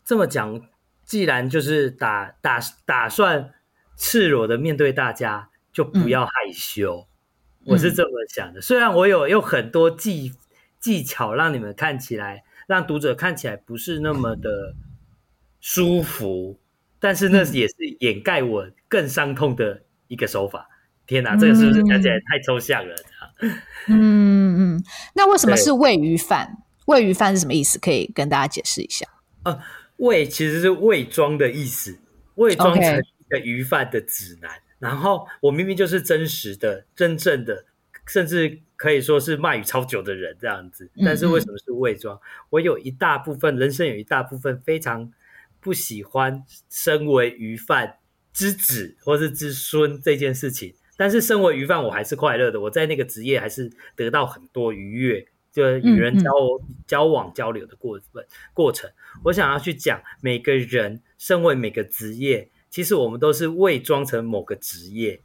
[0.05, 0.61] 这么讲。
[1.03, 3.49] 既然就是打打打算
[3.97, 7.07] 赤裸的面对大家，就不要害羞。
[7.61, 8.61] 嗯、我是这么想的。
[8.61, 10.33] 虽然我有有很多既
[10.79, 14.75] 技巧，让你们看起来，让读者看起来不是那么的
[15.59, 16.59] 舒服，
[16.99, 20.69] 但是那也是掩盖我更伤痛的一个手法。
[21.05, 22.95] 天哪，这个是不是讲起来太抽象了？
[23.87, 24.83] 嗯嗯，
[25.15, 26.57] 那为什么是喂鱼饭？
[26.85, 27.79] 喂鱼饭是什么意思？
[27.79, 29.07] 可以跟大家解释一下。
[29.43, 29.59] 呃，
[29.97, 31.99] 喂其实是伪装的意思，
[32.35, 34.51] 伪装成一个鱼贩的指南。
[34.77, 37.65] 然后我明明就是真实的、真正的，
[38.07, 40.89] 甚至可以说是卖鱼超久的人这样子。
[41.05, 42.15] 但是为什么是伪装？
[42.15, 45.11] 嗯嗯，我有一大部分人生有一大部分非常
[45.59, 47.97] 不喜欢身为鱼贩
[48.31, 50.73] 之子或是之孙这件事情。
[50.95, 52.61] 但是身为鱼贩，我还是快乐的。
[52.61, 55.27] 我在那个职业还是得到很多愉悦。
[55.51, 56.31] 就与人交
[56.85, 58.07] 交往交流的过程
[58.53, 58.87] 过程，
[59.23, 65.19] 我想要去讲每个人身为每个职业，其实我们都是伪装成某个职业，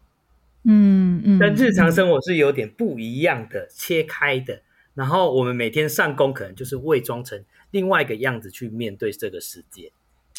[0.65, 4.61] 嗯嗯，跟日常生活是有点不一样的，切开的。
[4.95, 9.93] 然后我们每天上工，可能就是伪装成另外一个样子去面对这个世界，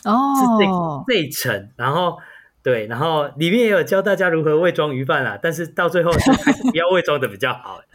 [0.04, 2.18] 哦，是这这一层，然后。
[2.66, 7.80] 对，然后里面也有教大家如何伪装鱼贩啦，但是到最后就还是不要伪装的比较好。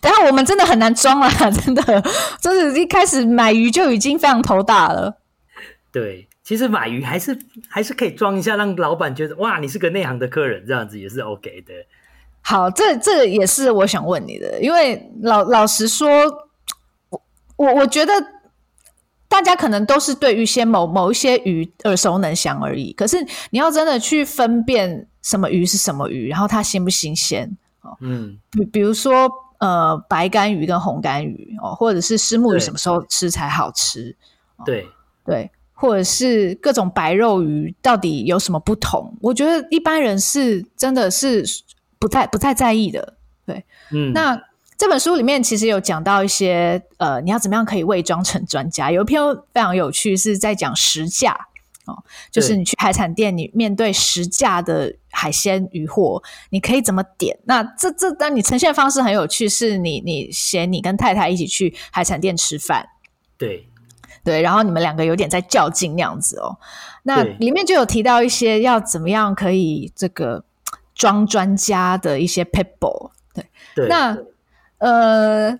[0.00, 1.82] 等下我们真的很难装啦，真的，
[2.40, 5.18] 就是一开始买鱼就已经非常头大了。
[5.90, 11.72] 对，其实买鱼还是还是可以装一下，让老板觉得哇，你是个内行的客人，这样子也是 OK 的。
[12.40, 16.08] 好，这这也是我想问你的，因为老老实说，
[17.10, 17.22] 我
[17.56, 18.12] 我我觉得。
[19.28, 23.16] 大家可能都是对于些某某一些鱼耳熟能详而已，可是
[23.48, 27.50] 你要真的去分辨什么鱼是什么鱼，然后它新不新鲜
[27.80, 29.26] 哦，嗯，比比如说
[29.58, 34.14] 呃白干鱼跟红干鱼哦，或者是虱目鱼什么时候吃才好吃？
[34.66, 34.88] 对、哦、
[35.24, 35.50] 对，
[35.82, 39.12] 或者是各种白肉鱼到底有什么不同？
[39.20, 41.44] 我觉得一般人是真的是
[41.98, 43.14] 不太不太在意的，
[43.44, 44.40] 对，嗯，那。
[44.78, 48.90] 这本书里面其实有讲到一些，呃，你要怎么样可以伪装成专家？
[48.90, 51.38] 有一篇非常有趣，是在讲实价
[51.84, 57.38] 哦，就是你去海产店，你面对实价的海鲜鱼货，你可以怎么点？
[57.44, 62.84] 那这这，但你呈现的方式很有趣，是你你写你跟太太一起去海产店吃饭，
[63.38, 63.64] 对
[64.24, 66.56] 对，然后你们两个有点在较劲那样子哦。
[67.04, 70.44] 那里面就有提到一些要怎么样可以这个
[70.94, 74.18] 装专家的一些撇步，对对，那。
[74.78, 75.52] 呃，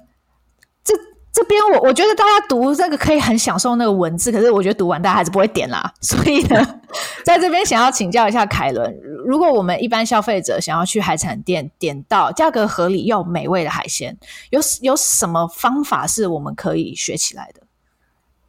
[0.83, 0.93] 这
[1.33, 5.95] 这边我我觉得大家读这个可以很享受那个文字，可是我觉得读完大家还是不会点啦。
[6.03, 6.81] 所以呢，
[7.25, 8.93] 在这边想要请教一下凯伦，
[9.25, 14.19] 如果我们一般消费者想要去海产店点到价格合理又美味的海鲜，
[14.51, 17.62] 有有什么方法是我们可以学起来的？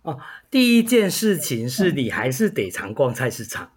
[0.04, 0.20] 哦，
[0.52, 3.72] 第一件事情是你还是得常逛菜市场。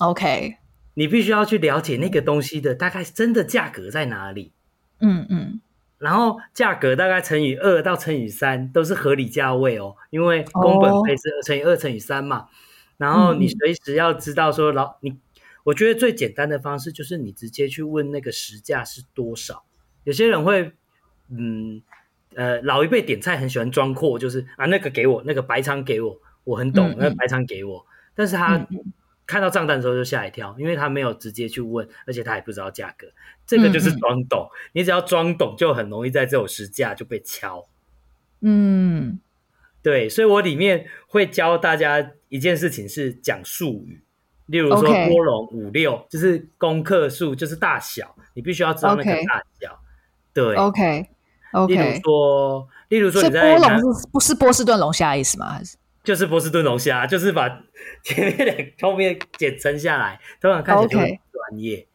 [0.00, 0.56] 嗯、OK，
[0.94, 4.52] 你必须要去了解那个东西的大概真的价格在哪里。
[4.98, 5.60] 嗯嗯。
[5.98, 12.48] 然后价格大概乘以二到乘以三都是合理价位哦，因为工本费是乘以二乘以三嘛。
[12.96, 15.16] 然后你随时要知道说老你，
[15.64, 19.64] 我觉得最简单的方式就是你直接去问那个实价是多少。
[20.02, 20.72] 有些人会，
[21.30, 21.82] 嗯，
[22.34, 28.66] 呃，老一辈点菜很喜欢装阔，就是啊那个给我，那个白肠给我，我很懂，那个白肠给我，但是他。
[29.24, 33.06] 看到账单的时候就吓一跳，因为他没有直接去问，而且他也不知道价格。
[33.46, 37.64] 这个就是装懂，你只要装懂，就很容易在这种实价就被敲。
[38.40, 39.20] 嗯，
[39.80, 44.02] 对，所以我里面会教大家一件事情是讲术语，
[44.46, 49.80] 例如说波龙五六，就是公克数，就是大小，你必须要知道那个大小。
[50.34, 51.08] 对，OK，OK。
[51.68, 55.50] 例如说，例如说你在，你波龙是不是波士顿龙虾的意思吗？
[55.52, 55.76] 还是？
[56.02, 57.48] 就是波士顿龙虾，就是把
[58.02, 61.86] 前面两后面简称下来，通常看起来就很专业。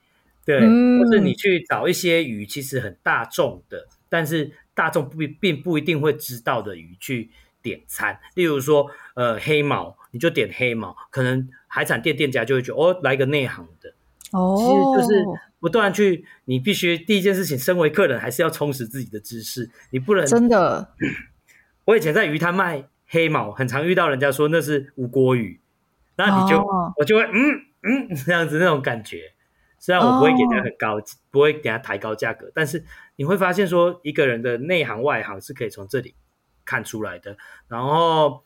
[0.45, 7.29] 对，嗯、或是你去找一些鱼，其实很大众的，但是大众不并不一定会知道的鱼去
[7.61, 8.17] 点餐。
[8.35, 13.93] 例如说，呃，黑毛，你就点黑毛，可能海产店店家就会觉得，哦，来个内行的。
[14.31, 15.25] 哦，其实就是
[15.59, 20.93] 不断去，你必须第一件事情，身为客人还是要充实自己的知识，你不能真的。
[21.85, 22.89] 我以前在鱼摊卖。
[23.09, 25.61] 黑毛很常遇到人家说那是吴锅鱼，
[26.17, 26.91] 那你就、oh.
[26.97, 29.31] 我就会嗯嗯 这样子那种感觉，
[29.79, 31.03] 虽然我不会给他很高，oh.
[31.31, 32.83] 不会给他抬高价格，但是
[33.15, 36.15] 你会发现说一个人的内行外行是可以从这里
[36.65, 37.37] 看出来的。
[37.69, 38.43] 然后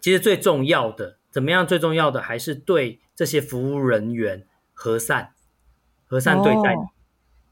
[0.00, 1.66] 其实最重要的怎么样？
[1.66, 5.34] 最重要的还是对这些服务人员和善，
[6.10, 6.80] 和善对待你。
[6.80, 6.88] Oh.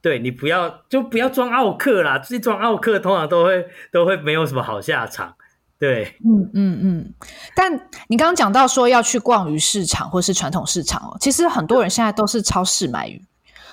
[0.01, 5.35] 对你不要就不要装奥克啦，这装奥克通常都会都会没有什么好下场。
[5.77, 7.14] 对，嗯嗯嗯，
[7.57, 7.73] 但
[8.07, 13.21] 你刚刚讲到说要去逛鱼市场或是传统市场哦，其实很多人现在都是超市买鱼，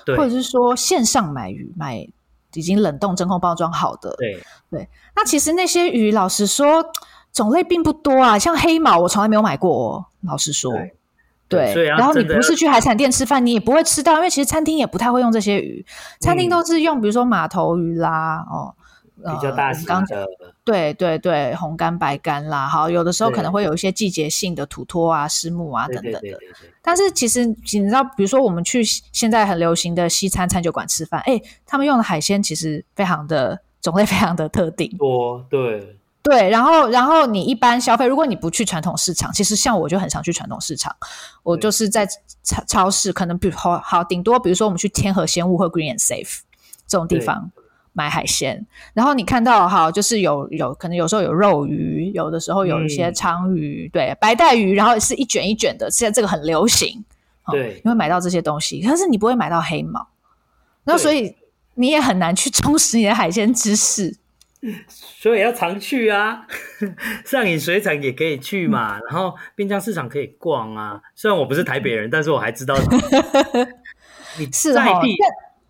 [0.04, 1.98] 对，或者是说线上买鱼买
[2.54, 4.16] 已经冷冻真空包装好的。
[4.18, 6.84] 对对，那其实那些鱼，老实说，
[7.32, 8.38] 种类并不多啊。
[8.40, 10.06] 像黑毛，我从来没有买过哦。
[10.22, 10.96] 老实说，对。
[11.48, 15.86] 对然后你不是去海产店吃饭，你也不会吃到，因为其实餐厅也不太会用这些鱼，
[16.20, 18.74] 餐厅都是用比如说马头鱼啦，哦。
[19.18, 20.28] 比较大型的，呃、
[20.66, 26.20] 对对对，红干白干啦，好，有的时候可能会有一些季节性的土托啊、虱目啊等等的。
[26.20, 34.96] 对对对对对，但是其实你知道，比如说我们去现在很流行的西餐餐酒馆吃饭，哎，他们用的海鲜其实非常的种类非常的特定。
[34.98, 40.94] 多对对，然后然后你一般消费，如果你不去传统市场，其实像我就很常去传统市场，
[41.44, 42.06] 我就是在
[42.44, 46.40] 超超市，可能比如好好顶多，比如说我们去天河鲜物或 Green and Safe
[46.86, 47.52] 这种地方。
[47.98, 57.06] 买海鲜，然后你看到哈，就是有有可能有时候有肉鱼，有的时候有一些鲳鱼，嗯、对，白带鱼，然后是一卷一卷的，现在这个很流行，
[57.50, 60.06] 对，你会买到这些东西，可是你不会买到黑毛，
[60.84, 61.38] 那所以
[61.76, 64.18] 你也很难去 充实你的海鲜知识，
[64.88, 66.46] 所以要常去啊，
[67.26, 72.76] 上引水产也可以去嘛，嗯、然后滨江市场可以逛啊，虽然我不是台北人，但是我还知道
[74.38, 75.16] 你在地。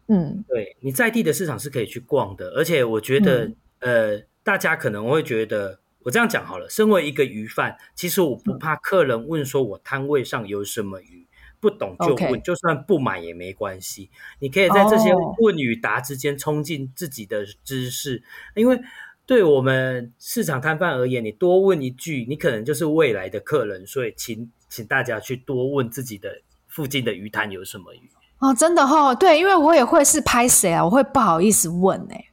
[0.07, 11.24] 嗯，对，你在地的市场是可以去逛的，而且我觉得，嗯、呃，大家可能会觉得，我这样讲好了，身为一个鱼贩，其实我不怕客人问说我摊位上有什么鱼，
[11.67, 14.11] 不懂就问.就算不买也没关系。
[14.37, 18.21] 你可以在这些问与答之间冲进自己的知识，哦、
[18.53, 18.79] 因为
[19.25, 26.29] 对我们市场摊贩而言，你多问一句，你可能就是未来的客人，所以请请大家去多问自己的
[26.67, 28.11] 附近的鱼摊有什么鱼。
[28.37, 32.29] 哦，真的哈、哦，对，因为我也会是拍谁啊，我会不好意思问哎、欸，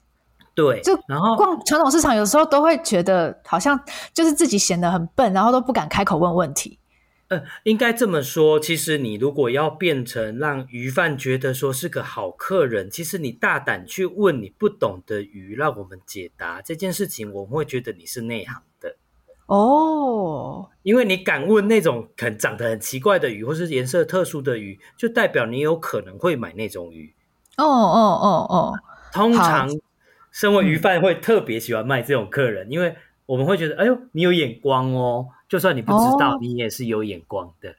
[0.54, 3.80] 对，就然后逛传统市场有时候都会觉得好像
[4.12, 6.78] 就是自己显得很笨，然后都不敢开口问问题。
[7.32, 18.96] 呃，应该这么说，其实你如果要变成让鱼贩觉得说是个好客人，其实你大胆去问你不懂的鱼，让我们解答这件事情，我们会觉得你是内行的。
[19.46, 27.14] 哦，因为你敢问那种很长得很奇怪的鱼，或是颜色特殊的鱼，就代表你有可能会买那种鱼。
[27.56, 28.78] 哦哦哦哦，
[29.10, 29.70] 通常
[30.30, 37.74] 身为鱼贩会特别喜欢卖这种客人，嗯、因为我们会觉得，哎呦，你有眼光哦，就算你不知道，哦、你也是有眼光的。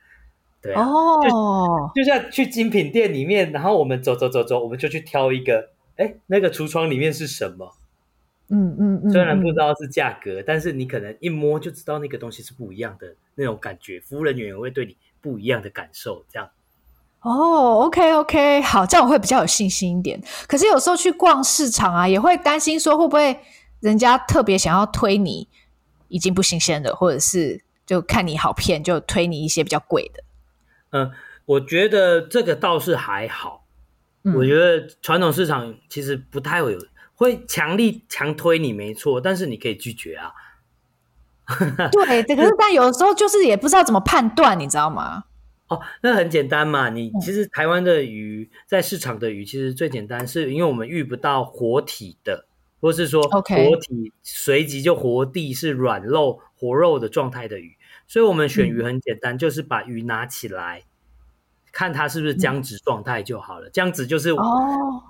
[0.62, 7.74] 对啊，哦，就，就像去精品店里面，然后我们走走走走，我们就去挑一个，哎，那个橱窗里面是什么？
[8.50, 16.48] 嗯嗯嗯，虽然不知道是价格，嗯、但是你可能一摸就知道那个东西是不一样的那种感觉，服务人员也会对你不一样的感受，这样。
[17.22, 20.22] 哦，OK OK，好，这样我会比较有信心一点。
[20.48, 23.40] 可是有时候去逛市场啊，也会担心说会不会
[23.80, 25.48] 人家特别想要推你
[26.08, 30.24] 已经不新鲜的，或者是就看你好骗，就推你一些比较贵的。
[30.92, 31.12] 嗯，
[31.46, 33.66] 我觉得这个倒是还好。
[34.24, 36.80] 嗯、我觉得传统市场其实不太会有。
[37.16, 40.34] 会强力强推你没错，但是你可以拒绝啊。
[41.92, 45.26] 对，可是但有时候就是也不知道怎么判断，你知道吗？
[45.68, 46.90] 哦，那很简单嘛。
[46.90, 52.48] 你其实台湾的鱼，在市场的鱼其实最简单，是因为我们遇不到活体的，
[52.84, 53.42] 或是说活
[53.78, 60.84] 体随即就活地是软肉活肉的状态的鱼，所以我们选鱼很简单，嗯、就是把鱼拿起来，
[61.72, 63.70] 看它是不是僵直状态就好了。
[63.70, 65.04] 僵直就是哦。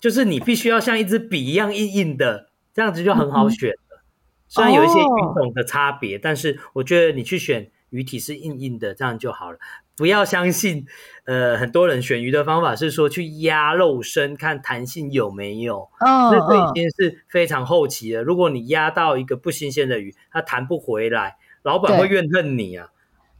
[0.00, 4.02] 就是你必须要像一支笔一样硬硬的，这样子就很好选了。
[4.02, 4.04] 嗯、
[4.48, 9.58] 虽然有一些鱼种的差别，哦、但是我觉得你去选鱼体是硬硬的，这样就好了。
[9.96, 10.86] 不要相信，
[11.24, 15.88] 呃，很多人选鱼的方法是说去压肉身，看弹性有没有。
[16.00, 18.22] 哦，这个已经是非常后期了。
[18.22, 22.88] 如果你压到一个不新鲜的鱼，它弹不回来，老板会怨恨你啊。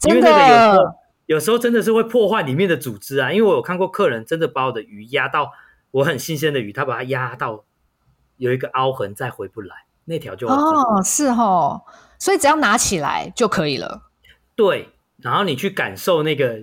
[0.09, 0.95] 因为那个有时候
[1.27, 3.31] 有时候真的是会破坏里面的组织啊。
[3.33, 5.53] 因为我有看过客人真的把我的鱼压到。
[5.93, 7.65] 我很新鲜的鱼，他把它压到
[8.37, 11.85] 有一个凹痕，再回不来，那条就哦，是哦，
[12.19, 14.03] 所以只要拿起来就可以了。
[14.55, 14.91] 对，
[15.27, 16.63] 然后你去感受那个，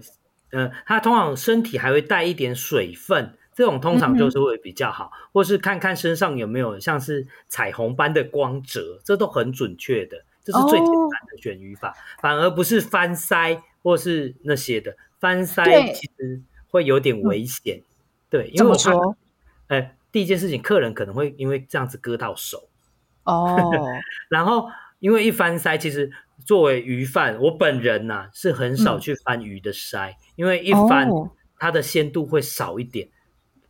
[0.51, 17.81] 呃，它通常身体还会带一点水分，这种通常就是会比较好，嗯、或是看看身上有没有像是彩虹般的光泽，这都很准确的，这是最简单的选鱼法，哦、反而不是翻鳃或是那些的，翻鳃其实会有点危险。
[18.29, 19.17] 对，因为我说，
[19.67, 22.69] 哎，第一件事情，客人可能会因为这样子割到手
[23.25, 23.57] 哦。
[24.29, 24.69] 然后，
[24.99, 26.09] 因为一翻鳃，其实
[26.45, 31.09] 作为鱼贩，我本人呐、啊、是很少去翻鱼的鳃，嗯、因为一翻
[31.57, 33.07] 它的鲜度会少一点，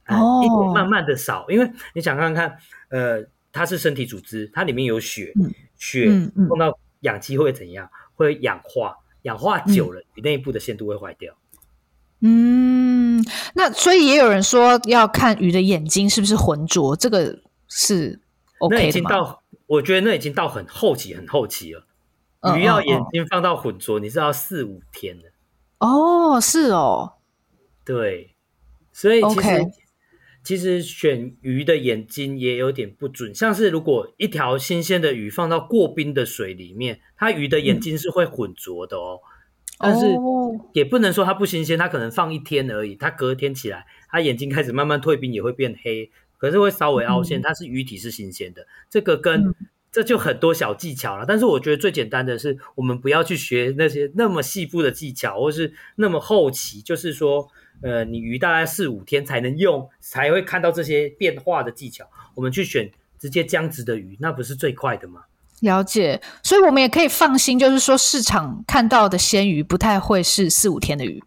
[0.07, 1.45] 哦、呃，一点慢慢的少。
[1.49, 2.57] 因为你想看看，
[2.89, 6.05] 呃，它是身体组织，它里面有血，嗯、血
[6.49, 7.89] 碰到氧气会怎样？
[8.15, 11.35] 会氧化，氧化久了，鱼内部的鲜度会坏掉。
[12.21, 18.21] 嗯，那所以也有人说要看鱼的眼睛是不是浑浊，这个是
[18.59, 18.75] OK？
[18.75, 21.85] 那已经到，我觉得那已经到很后期，很后期了。
[22.57, 25.31] 鱼要眼睛放到混浊，你是要四五天的。
[25.79, 27.13] 哦，是哦。
[27.85, 28.35] 对，
[28.91, 29.65] 所以其实.
[30.43, 39.21] 其实选鱼的眼睛也有点不准，像是如果一条新鲜的鱼放到过冰的水里面，它鱼的眼睛是会混浊的哦。
[39.79, 40.05] 嗯、但是
[40.73, 48.63] 也不能说它不新鲜，它可能放一天而已，它隔天起来，它眼睛开始慢慢退冰，也会变黑，可是会稍微凹陷，它是鱼体是新鲜的。
[48.63, 49.55] 嗯、这个跟、嗯、
[49.93, 57.47] 这就很多小技巧了，但是我觉得最简单的是，我们不要去学那些那么细部的技巧，或是那么后期，就是说。
[57.81, 62.05] 呃，你鱼大概四五天才能用，才会看到这些变化的技巧。
[62.33, 62.89] 我们去选
[63.19, 65.23] 直接僵直的鱼，那不是最快的吗？
[65.59, 71.21] 了解，所以我们也可以放心，就是说市场看到的鲜鱼不太会是四五天的鱼。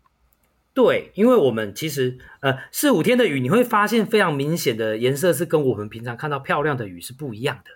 [0.73, 7.71] 对，因为我们其实呃四五天的鱼，你会发现非常明显的颜色是跟我们平常看到漂亮的鱼是不一样的。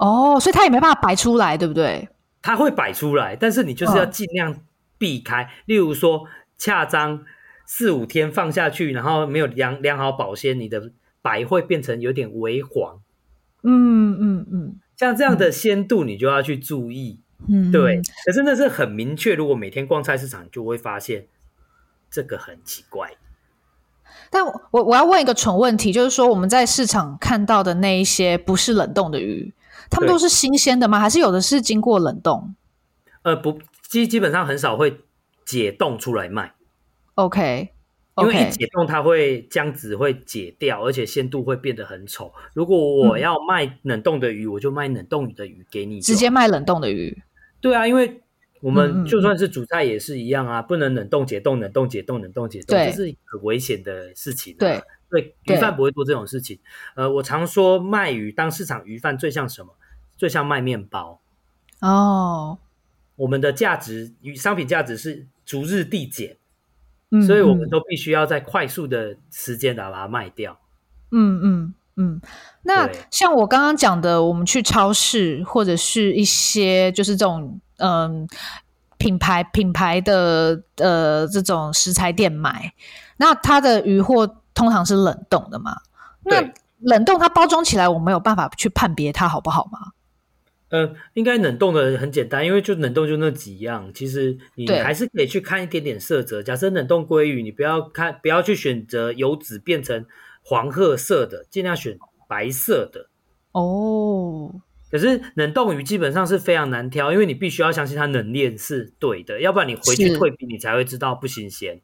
[0.00, 2.08] 哦，所以它也没办法摆出来，对不对？
[2.42, 4.56] 它会摆出来，但是你就是要尽量
[4.98, 6.24] 避开，哦、例如说
[6.58, 7.24] 恰章。
[7.72, 10.90] 四五天放下去，然后没有量量好保鲜，你的
[11.22, 12.98] 白会变成有点微黄。
[13.62, 17.20] 嗯嗯嗯，像这样的鲜度，你就要去注意。
[17.48, 18.02] 嗯，对。
[18.26, 21.28] 可是那是很明确，如果每天逛菜市场，就会发现
[22.10, 23.12] 这个很奇怪。
[24.30, 29.54] 但我我要问一个蠢问题，就是说我们在市场看到的那一些不是冷冻的鱼，
[29.90, 31.00] 他们都是新鲜的吗？
[31.00, 32.54] 还是有的是经过冷冻？
[33.22, 35.00] 呃，不，基基本上很少会
[35.44, 36.54] 解冻出来卖。
[37.16, 37.68] OK，
[38.16, 42.32] 因为一解冻，它会浆子会解掉，而且鲜度会变得很丑。
[42.54, 42.78] 如果
[43.08, 47.22] 我要卖冷冻的鱼，嗯、我就卖冷冻鱼的鱼给你，直接卖冷冻的鱼。
[47.60, 48.22] 对啊，因为
[48.62, 54.60] 我们就算是煮菜也是一样啊，嗯、不能冷冻解冻，冷冻解冻，冷冻解冻，这是很危险的事情、啊。
[54.60, 54.80] 对
[55.10, 56.58] 对，鱼贩不会做这种事情。
[56.94, 59.74] 呃，我常说卖鱼当市场鱼贩最像什么？
[60.20, 61.18] 最像卖面包。
[61.80, 62.58] 哦，
[63.16, 66.36] 我们的价值与商品价值是逐日递减。
[67.26, 70.60] 所以我们都必须要在快速的时间来把它卖掉。
[71.10, 72.20] 嗯嗯嗯。
[72.62, 78.28] 那像我刚刚讲的，我们去超市或者是一些就是这种嗯
[78.98, 82.72] 品牌品牌的呃这种食材店买，
[83.16, 85.78] 那它的鱼货通常是冷冻的嘛？
[86.22, 89.90] 那冷冻它包装起来，我没有办法去判别它好不好吗？
[90.70, 96.40] 呃，应该冷冻的很简单，因为就冷冻就那几样，其实你还是可以去看一点点色泽。
[96.42, 100.06] 假设冷冻鲑鱼，你不要看，不要去选择油脂变成
[100.42, 101.98] 黄褐色的，尽量选
[102.28, 103.08] 白色的。
[103.50, 104.54] 哦，
[104.92, 111.80] 可是冷冻鱼基本上是非常难挑，因为你必须要相信它冷链是对的，要不然你回去退冰，你才会知道不新鲜。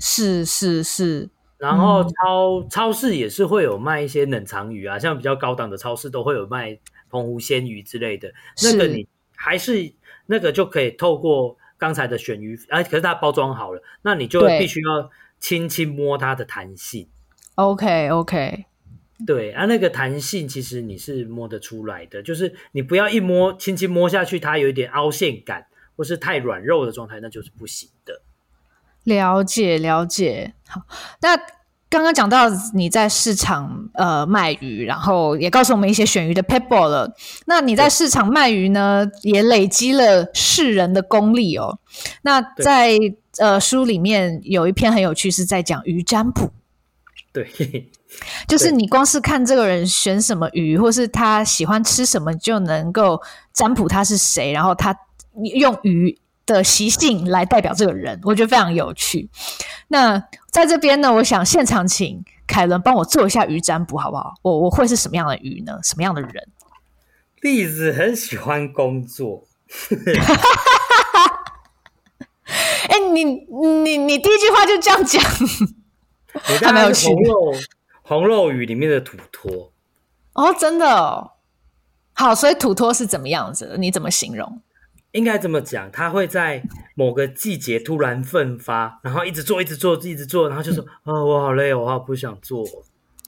[0.00, 6.80] 是是是，然后超、嗯、超市也是会有卖一些冷藏鱼啊，像比较高档的超市都会有卖。
[7.14, 8.34] 澎湖鲜鱼之类的，
[8.64, 9.06] 那个你
[9.36, 9.92] 还是
[10.26, 15.08] 那个就可以透过刚才的选鱼，哎，可是它包装好了，那你就必须要
[15.38, 17.08] 轻轻摸它的弹性。
[17.54, 18.64] OK OK，
[19.24, 28.22] 对啊，那个弹性其实你是摸得出来的，就是你不要一摸，轻轻摸下去，它有一点凹陷感，或是太软肉的状态，那就是不行的。
[29.04, 30.82] 了解了解，好，
[31.20, 31.38] 那。
[31.94, 37.14] 刚刚讲到你在市场呃卖鱼，然后也告诉我们一些选鱼的 p e b b l e 了。
[37.46, 41.78] 那你在市场卖鱼呢，也累积了世人的功力哦。
[42.22, 42.98] 那在
[43.38, 46.50] 呃书里面有一篇很有趣，是在讲鱼占卜。
[47.32, 47.48] 对，
[48.48, 53.22] 就是你光是看这个人选什么鱼，或是他喜欢吃什么，就能够
[53.52, 54.92] 占卜他是谁，然后他
[55.54, 59.30] 用鱼的习性来代表这个人，我觉得非常有趣。
[59.88, 64.34] 那在这边呢，我想现场请凯伦帮我做一下鱼占卜，好不好？
[64.42, 65.78] 我我会是什么样的鱼呢？
[65.82, 66.48] 什么样的人？
[67.40, 69.44] 栗子很喜欢工作。
[72.88, 75.22] 哎、欸，你你你第一句话就这样讲，
[76.60, 77.54] 他没有红肉
[78.02, 79.72] 红肉鱼里面的土托
[80.34, 81.32] 哦，真的哦。
[82.12, 83.76] 好，所以土托是怎么样子的？
[83.78, 84.60] 你怎么形容？
[85.14, 86.60] 应该这么讲，他会在
[86.96, 92.64] 某个季节突然奋发，然后一直做，一直做，一直做，然后就说：“啊、嗯哦，我好累，我好不想做。”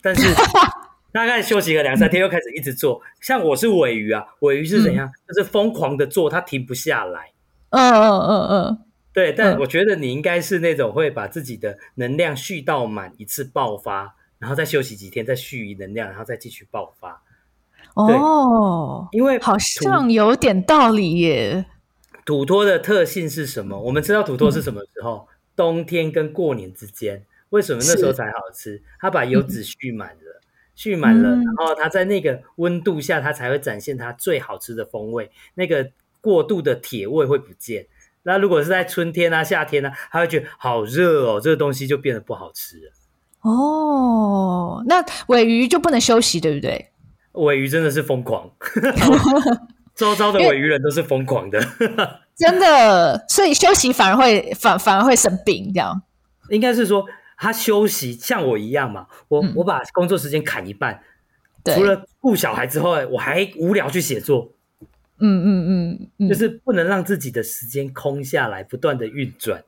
[0.02, 0.22] 但是
[1.12, 3.00] 大概休息个两三天，又开始一直做。
[3.20, 5.06] 像我是尾鱼啊，尾鱼是怎样？
[5.06, 7.30] 嗯、就是疯狂的做，它停不下来。
[7.70, 8.78] 嗯嗯嗯嗯，
[9.12, 9.32] 对。
[9.32, 17.22] 但我觉得你应该是那种会把自己的能量蓄到满，一次爆发，然后再休息几天，再蓄能量，然后再继续爆发。
[17.94, 21.64] 哦，因为好像有点道理耶。
[22.26, 23.80] 土托的特性是什么？
[23.80, 25.26] 我们知道土托是什么时候？
[25.54, 28.82] 冬天跟过年之间，为什么那时候才好吃？
[29.00, 30.42] 它把油脂蓄满了，
[30.74, 35.30] 蓄满了，然后它在那个温度下，它才会展现它最好吃的风味。
[35.54, 35.88] 那个
[36.20, 37.86] 过度的铁味会不见。
[38.24, 42.92] 那如果是在春天啊、夏天啊，他会觉得好热哦，这个东西就变得不好吃了。
[43.42, 46.90] 哦，那尾鱼就不能休息，对不对？
[47.32, 48.50] 尾鱼真的是疯狂，
[49.96, 51.58] 周遭的尾鱼人都是疯狂的，
[52.36, 53.24] 真的。
[53.28, 56.02] 所以休息反而会反反而会生病，这样。
[56.50, 57.04] 应该是说
[57.38, 61.00] 他休息像我一样嘛，我、嗯、我把工作时间砍一半，
[61.64, 64.52] 除了顾小孩之后，我还无聊去写作。
[65.18, 69.64] 嗯嗯嗯，嗯，就是不能让自己的时间空下来，不断的运转。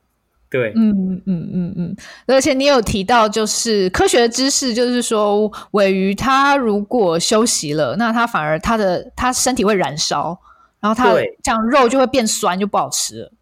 [0.51, 1.97] 对，嗯嗯嗯嗯嗯，
[2.27, 10.39] 而且你有提到，就是科学知识，就是说尾鱼它如果休息了，那它反而它的它身体会燃烧，
[10.81, 13.33] 然后它这样肉就会变酸，就不好吃了。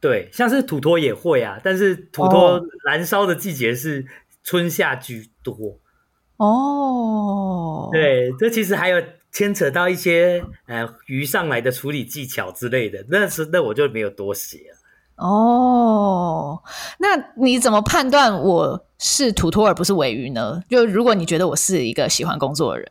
[0.00, 4.06] 对，像是土托也会啊，但是土托燃烧的季节是
[4.42, 5.78] 春夏居多。
[6.36, 9.02] 哦，对，这其实还有。
[9.34, 14.76] 牵扯到一些呃鱼上来的处理技巧之类的，那是那我就没有多写了。
[15.16, 16.62] 哦，
[16.98, 20.62] 那你怎么判断我是土托而不是尾鱼呢？
[20.68, 22.90] 就如果你觉得我是一个喜欢工作的人，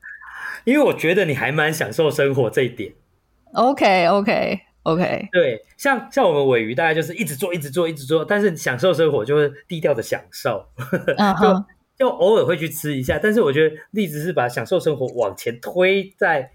[0.64, 2.94] 因为我觉得你还蛮享受生活这一点。
[3.54, 10.66] OK OK OK，对，像像我们尾鱼大概就是一直做一直做一直做，但是享受生活就是低调的享受。
[11.18, 11.66] 嗯哼。
[11.96, 16.50] 就偶尔会去吃一下，但是我觉得栗子是把享受生活往前推在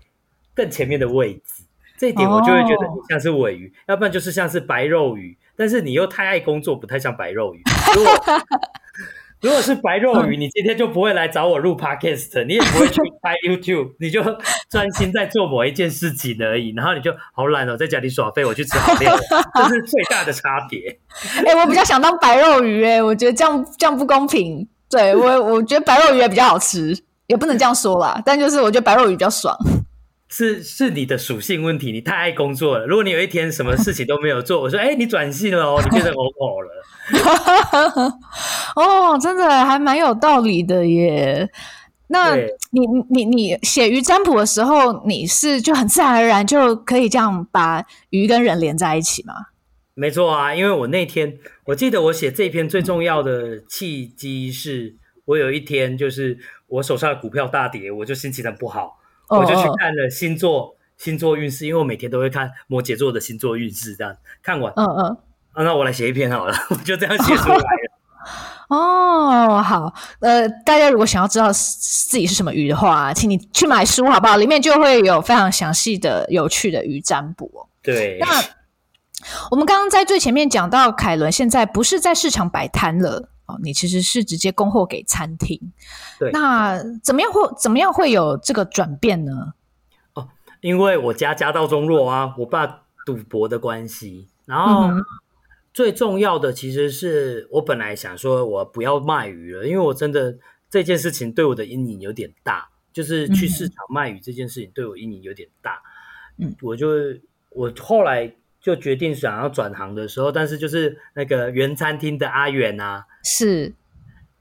[0.52, 1.62] 更前面的位置，
[1.96, 7.62] 这一点我就会觉得你像是尾鱼，哦，要不然就是像是白肉鱼，但是你又太爱工作，不太像白肉鱼。
[7.94, 8.12] 如果
[9.40, 14.20] 如果是白肉鱼，你今天就不会来找我录 Podcast，你也不会去拍 YouTube，你就
[14.68, 19.16] 专心在做某一件事情而已，然后你就好懒哦，在家里耍废，我去吃好料，
[19.54, 20.98] 这是最大的差别。
[21.44, 24.68] 哎、欸，我比较想当白肉鱼，哎，我觉得这样这样不公平。
[24.90, 26.92] 对我，我觉得白肉鱼也比较好吃，
[27.28, 28.20] 也不能这样说啦。
[28.24, 29.56] 但就是我觉得白肉鱼比较爽。
[30.28, 32.86] 是是你的属性问题，你太爱工作了。
[32.86, 36.68] 如果你有一天什么事情都没有做， 我说，哎，你转性了哦，你变成偶偶了。
[38.76, 41.48] 哦，真的还蛮有道理的耶。
[42.10, 49.34] 那你你你写鱼占卜的时候，你是就很自然而然就可以这样把鱼跟人连在一起吗？
[49.94, 58.92] 没错啊，因为我那天我记得我写这篇最重要的契机是，我有一天就是我手上的股票大跌，我就心情很不好，oh.
[59.28, 65.16] 我就去看了星座星座运势，因为我每天都会看摩羯座的星座运势，这样看完，嗯嗯，
[65.64, 67.62] 那我来写一篇好了， 我就这样写出来了。
[68.68, 74.36] 哦、oh.，好，呃，大家如果想要知道自己是什么鱼的话，请你去买书好不好？
[74.36, 77.68] 里面就会有非常详细的、有趣的鱼占卜。
[77.82, 78.26] 对，那。
[79.50, 85.58] 我们刚刚在最前面讲到，凯伦现在不是在市场摆摊了哦，你其实是直接供货给餐厅。
[86.18, 89.54] 对，那怎么样会怎么样会有这个转变呢？
[90.12, 90.28] 哦，
[90.60, 94.90] 因为我家家道中落啊，我爸赌博的关系，然后
[95.72, 100.38] 最重要的其实是我本来想说我不要卖鱼了，因为我真的
[100.68, 105.80] 这件事情对我的阴影有点大，就是去市场卖鱼这件事情对我阴影有点大。
[106.36, 106.88] 嗯，我就
[107.50, 108.32] 我后来。
[108.68, 113.72] 就决定想要转行的时候，但是就是那个原餐厅的阿远啊，是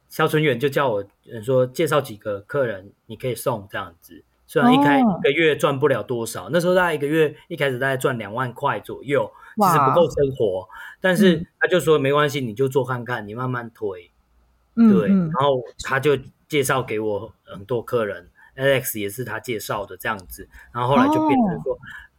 [0.09, 1.05] 肖春远就叫我
[1.41, 4.25] 说介绍几个客人，你可以送这样子。
[4.45, 10.67] 虽然一开一个月赚不了多少，哦，那时候大概一个月一开始大概赚两万块左右，其实不够生活。
[10.99, 14.11] 但是他就说没关系，你就做看看，你慢慢推。
[14.75, 16.17] 嗯、对，然后他就
[16.49, 21.77] 介绍给我很多客人，嗯，Alex 也是他介绍的这样子，然后后来就变成说。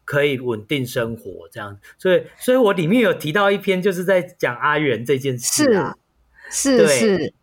[0.09, 5.95] 哦可以稳定生活这样，所以，所以我里面有提到一篇，就是在讲阿元这件事啊，
[6.51, 7.35] 是是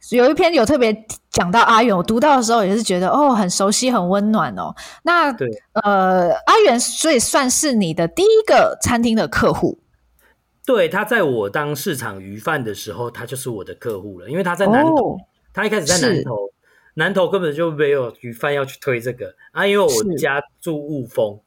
[0.00, 4.74] 是，有一篇有特别讲到阿元，我读到的时候也是觉得哦，很熟悉，很温暖哦。
[5.04, 5.48] 那对，
[5.84, 9.78] 呃，阿元所以算是你的第一个餐厅的客户，
[10.66, 15.16] 对，他在我当市场鱼贩的时候，他就是我的客户了，因为他在南投，哦、
[15.54, 16.36] 他一开始在南投，
[16.94, 19.32] 南投根本就没有鱼贩要去推这个。
[19.52, 21.38] 啊，因为我家住雾峰。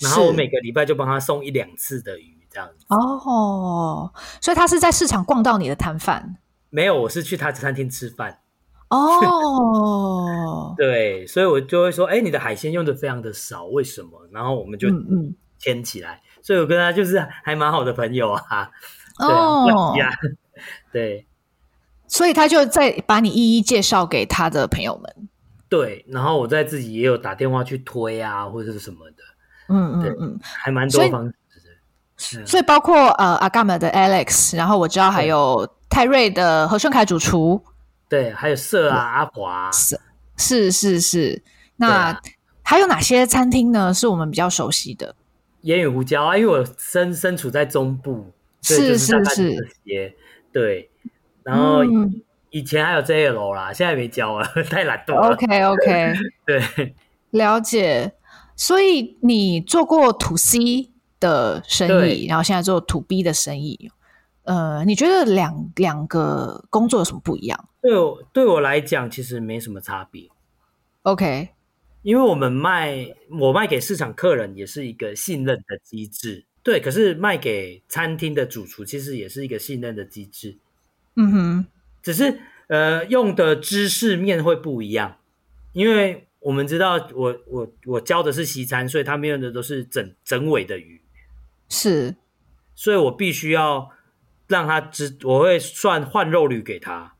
[0.00, 2.84] 然后我每个礼拜就帮他送一两次的鱼，这样子。
[2.88, 6.36] 哦，所以他是在市场逛到你的摊贩？
[6.70, 8.40] 没有，我是去他的餐厅吃饭。
[8.88, 14.26] 哦， 对，所以我就会说，哎，你的海鲜用的非常的少，为什么？
[14.30, 14.88] 然后我们就
[15.58, 18.70] 牵起来，嗯嗯，所以我跟他就是还蛮好的朋友啊。
[19.20, 19.94] 哦，
[20.92, 21.26] 对， 对，
[22.06, 25.28] 所以他就再把你一一介绍给他的朋友们。
[25.68, 29.22] 对，然后我再自己也有打电话去推啊，或者是什么的。
[29.68, 31.32] 嗯嗯嗯，还蛮多方
[32.16, 37.62] 式的，所以包括呃阿嘎玛的 Alex，然后我知道还有泰瑞的何顺凯主厨，
[38.08, 39.98] 对，还有色啊阿华，是
[40.36, 41.42] 是是是。
[41.76, 42.20] 那、啊、
[42.62, 43.92] 还有哪些餐厅呢？
[43.92, 45.14] 是我们比较熟悉的？
[45.62, 48.32] 烟雨胡椒啊，因为我身身处在中部，
[48.62, 49.56] 是是是，
[50.52, 50.90] 对。
[51.42, 51.82] 然后
[52.50, 55.32] 以前还有 JL 啦，现在没教了， 太懒惰了。
[55.32, 56.14] OK OK，
[56.46, 56.94] 对，
[57.30, 58.12] 了解。
[58.56, 63.90] 所以你做过 To C 的生意，然后现在做 To B 的生意，
[64.44, 67.68] 呃，你觉得两两个工作有什么不一样？
[67.80, 70.28] 对我对我来讲，其实没什么差别。
[71.02, 71.48] OK，
[72.02, 73.08] 因为我们卖
[73.40, 76.80] 我卖给市场客人也是一个信任的机制，对。
[76.80, 80.58] 可是卖给餐厅的主厨，其实也是一个信任的机制。
[81.16, 81.66] 嗯哼，
[82.02, 85.16] 只是呃用的知识面会不一样，
[85.72, 91.00] 因为我们知道我我我教的是西餐，所以他们用的都是整整尾的鱼，
[91.68, 92.16] 是，
[92.74, 93.90] 所以我必须要
[94.48, 97.14] 让他知，我会算换肉率给他，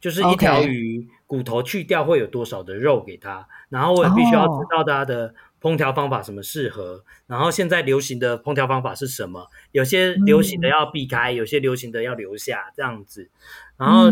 [0.00, 7.00] 就是一条鱼、骨头去掉会有多少的肉给他，然后我也必须要知道他的烹调方法什么适合，oh.
[7.26, 9.50] 然后现在流行的烹调方法是什么？
[9.72, 13.28] 有些流行的要避开，嗯、有些流行的要留下，这样子。
[13.76, 14.10] 然后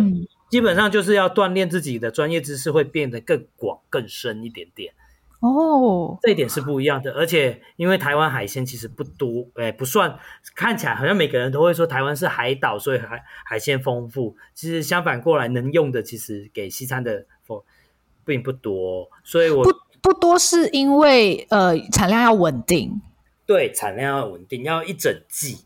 [0.55, 4.95] 基本上就是要锻炼自己的专业知识，会变得更广、更深一点点。
[5.41, 7.13] 哦、oh.，这一点是不一样的。
[7.15, 10.17] 而且因为台湾海鲜其实不多，哎，不算
[10.55, 14.37] 看起来好像每个人都会说台湾是海岛，所以海海鲜丰富。
[14.55, 17.61] 其实相反过来，能用的其实给西餐的风
[18.25, 19.11] 并不多。
[19.25, 19.73] 所以我不。
[20.01, 23.01] 不多是因为呃产量要稳定，
[23.45, 25.65] 对，产量要稳定，要一整季，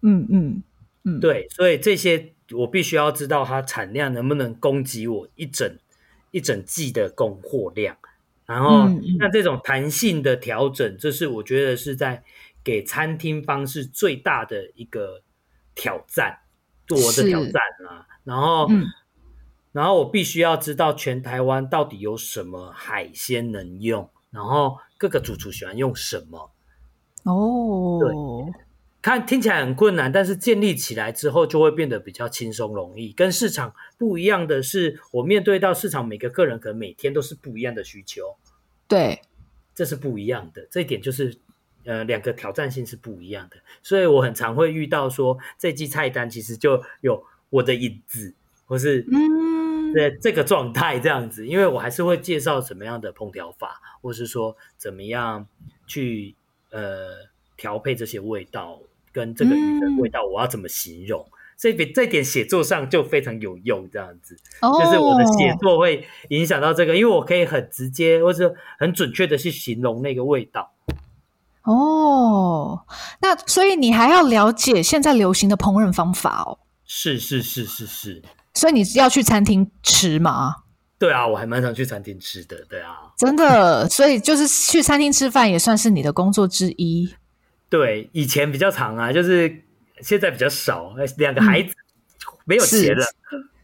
[0.00, 0.62] 嗯嗯
[1.04, 5.78] 嗯，对，所以这些我必须要知道它产量能不能供给我一整
[6.30, 7.96] 一整季的供货量，
[8.44, 8.88] 然后
[9.18, 12.22] 那这种弹性的调整，这是我觉得是在
[12.62, 15.22] 给餐厅方是最大的一个
[15.74, 16.38] 挑战，
[16.90, 18.66] 我的挑战啊，然后。
[18.68, 18.84] 嗯
[19.72, 26.50] 然后我必须要知道全台湾到底有什么海鲜能用，然后各个主厨喜欢用什么。
[27.24, 28.14] 哦，对，
[29.06, 33.12] 看听起来很困难，但是建立起来之后就会变得比较轻松容易。
[33.12, 38.36] 跟市场不一样的是，我面对到市场每个客人可能每天都是不一样的需求。
[38.88, 39.22] 对，
[39.76, 41.38] 这是不一样的，这一点就是
[41.84, 43.58] 呃两个挑战性是不一样的。
[43.80, 48.34] 所以我很常会遇到说这季菜单其实就有我的影子，
[48.66, 49.94] 或是嗯。
[49.94, 55.46] 在这个状态这样子，因为我还是会介绍什么样的烹调法，或是说怎么样
[55.86, 56.34] 去
[56.70, 57.18] 呃
[57.56, 58.80] 调配这些味道，
[59.16, 61.24] 跟这个鱼的味道，我要怎么形容？
[61.56, 70.74] 这点这点写作上就非常有用，这样子，就是我的写作会影响到这个，因为我可以很直接或者很准确的去形容那个味道。
[71.62, 72.84] 哦，
[73.22, 76.58] 那所以你还要了解现在流行的烹饪方法哦。
[76.84, 78.22] 是是是是是。
[78.52, 80.56] 所以你是要去餐厅吃吗？
[80.98, 82.64] 对啊，我还蛮常去餐厅吃的。
[82.68, 87.14] 对啊，真的，所以就是去餐厅吃饭也算是你的工作之一。
[87.68, 89.62] 对，以前比较长啊，就是
[90.00, 90.94] 现在比较少。
[91.18, 93.04] 两个孩子、嗯、没有钱了，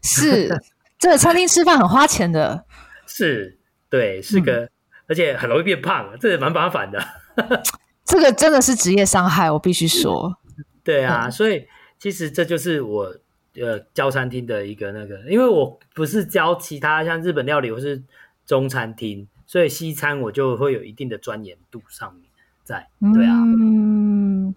[0.01, 0.61] 是，是
[0.99, 2.65] 这个餐厅吃饭很花钱的。
[3.07, 3.57] 是，
[3.89, 4.69] 对，是个，嗯、
[5.07, 7.03] 而且很容易变胖，这也蛮麻烦的。
[8.05, 10.37] 这个真的是职业伤害，我必须说。
[10.83, 11.67] 对啊，嗯、所以
[11.99, 13.15] 其实这就是我。
[13.55, 18.01] 呃，教餐厅的一个那个，因为我不是教其他像日本料理或是
[18.47, 22.23] 中餐厅，所以西餐我就会有一定的钻研度上面
[22.63, 22.87] 在。
[23.13, 24.55] 对啊，嗯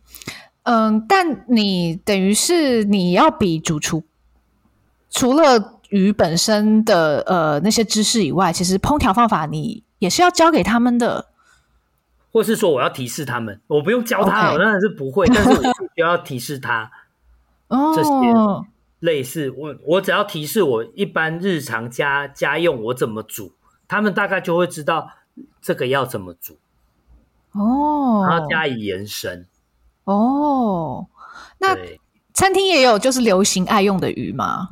[0.64, 4.04] 嗯，但你等于是你要比主厨，
[5.10, 11.26] 除了鱼本身的呃那些知识以外，其实烹调方法你也是要教给他们的，
[12.32, 15.62] 或是说我要提示他们，我不用教他，我当然是不会，但是我
[15.96, 16.90] 就要提示他。
[17.94, 18.10] 这些。
[18.32, 18.66] 哦。
[19.00, 23.52] 类似我，我只要提示我一般日常家家用我怎么煮，
[23.86, 25.10] 他们大概就会知道
[25.60, 26.56] 这个要怎么煮
[27.56, 29.46] 哦，然后加以延伸
[30.04, 31.06] 哦。
[31.58, 31.76] 那
[32.34, 34.68] 餐厅也有就是流行爱用的鱼吗？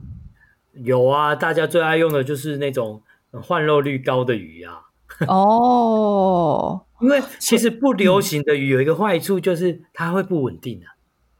[0.74, 3.02] 有啊，大家最爱用的就是那种
[3.42, 4.80] 换肉率高的鱼啊。
[5.28, 10.92] 哦， 因为其实不流行的鱼有一个坏处，就是它会不稳定啊。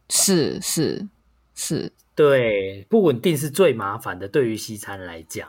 [0.09, 1.09] 是是
[1.55, 1.92] 是。
[2.14, 5.49] 对，不稳定是最麻烦的，对于西餐来讲。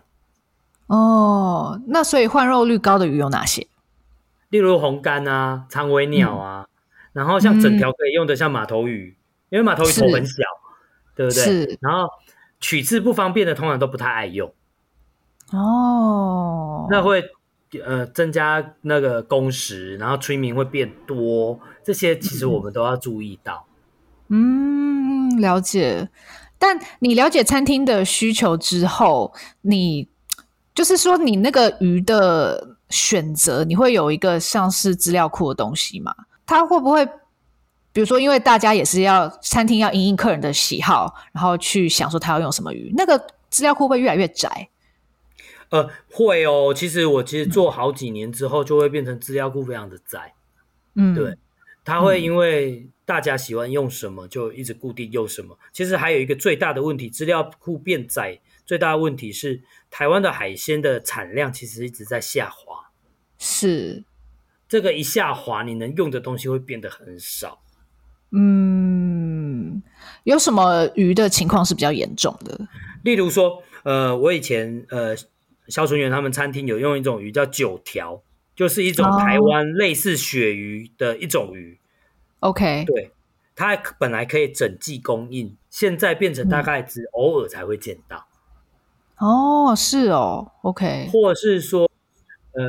[0.88, 3.68] 哦，那所以换肉率高的鱼有哪些？
[4.56, 6.72] 例如红干啊、长尾鸟啊、嗯，
[7.12, 10.44] 然后像整条可以用的，像马头鱼，嗯、因为马头鱼头很小，
[11.14, 11.44] 对不对？
[11.44, 11.78] 是。
[11.82, 12.08] 然后
[12.62, 14.54] 取字不方便的，通常都不太爱用。
[15.52, 16.88] 哦。
[16.90, 17.22] 那会
[17.84, 23.68] 呃增加那个工时，然后 trimming 会变多，这些其实我们都要注意到。
[24.30, 26.08] 嗯，了解。
[26.58, 29.34] 但你了解餐厅的需求之后，
[29.64, 30.08] 你
[30.74, 36.14] 就是说你那个鱼的选择，你会有一个像是资料库的东西吗？
[36.46, 37.06] 它会不会，
[37.92, 44.70] 比如说，因为大家也是要餐厅要因应客人的喜好，然后去想说他要用什么鱼，那个资料库会越来越窄？
[45.70, 46.72] 呃，会哦。
[46.76, 50.34] 其实我其实做好几年之后，就会变成资料库非常的窄。
[50.94, 51.36] 嗯，对，
[51.84, 55.58] 它会因为大家喜欢用什么，就一直固定用什么。
[55.74, 62.92] 其实还有一个最大的问题，资料库变窄，最大的问题是台湾的海鲜的产量其实一直在下滑。
[63.38, 64.04] 是，
[64.68, 67.62] 这个一下滑，你能用的东西会变得很少。
[68.32, 69.82] 嗯，
[70.24, 72.68] 有什么鱼的情况是比较严重的？
[73.04, 75.16] 例如说，呃，我以前呃。
[75.68, 78.22] 萧纯元他们餐厅有用一种鱼叫九条，
[78.56, 81.80] 就是一种台湾类似鳕鱼的一种鱼。
[82.42, 83.12] OK，对，
[83.56, 88.28] 它本来可以整季供应，现在变成大概只偶尔才会见到。
[89.20, 91.90] 哦，是哦，OK，或是说，
[92.54, 92.64] 呃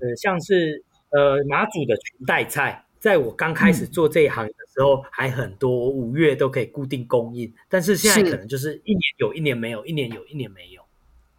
[0.00, 10.82] 呃，像是呃马祖的裙带菜，在我刚开始做这一行的时候，还很多，五月都可以固定供应，但是现在可能就是一年有一年没有，一年有一年没有。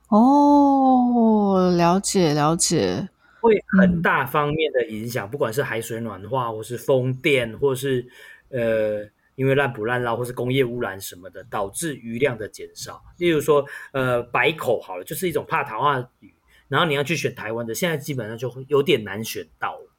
[0.09, 3.09] 哦，了解了解，
[3.41, 8.05] 会很大方面的影响，嗯、不管是海水暖化，或是风电，或是
[8.49, 13.04] 呃，因为滥捕滥捞，或是工业污染什么的，导致鱼量的减少。
[13.18, 16.34] 例如说，呃，白口好了，就是一种怕糖化鱼，
[16.68, 19.92] 然后你要去选台湾的，现在基本上就会有点难选到了，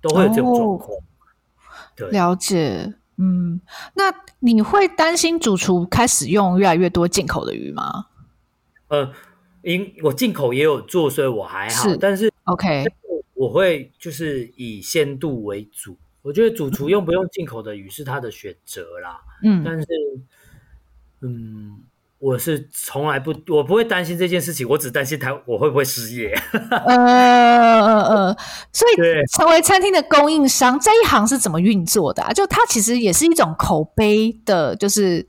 [0.00, 0.98] 都会有这种状况。
[0.98, 1.02] 哦、
[1.94, 3.60] 对，了解，嗯，
[3.94, 8.06] 那你会担心主厨开始用越来越多进口的鱼吗？
[8.88, 9.12] 呃。
[9.62, 11.86] 因我进口也有做，所以我还好。
[11.86, 12.82] 是但是 OK，
[13.34, 15.98] 我会就是以鲜度为主。
[16.22, 19.20] 我觉得主厨用不用进口的鱼是他的选择啦。
[19.42, 19.86] 嗯，但是
[21.20, 21.78] 嗯，
[22.18, 24.68] 我是从来不，我不会担心这件事情。
[24.68, 26.32] 我只担心他我会不会失业。
[26.70, 28.36] 呃呃呃，
[28.72, 28.96] 所以
[29.32, 32.32] 成为餐厅的供应商这一行是怎么运作的啊？
[32.32, 35.26] 就它其实也是一种口碑的，就是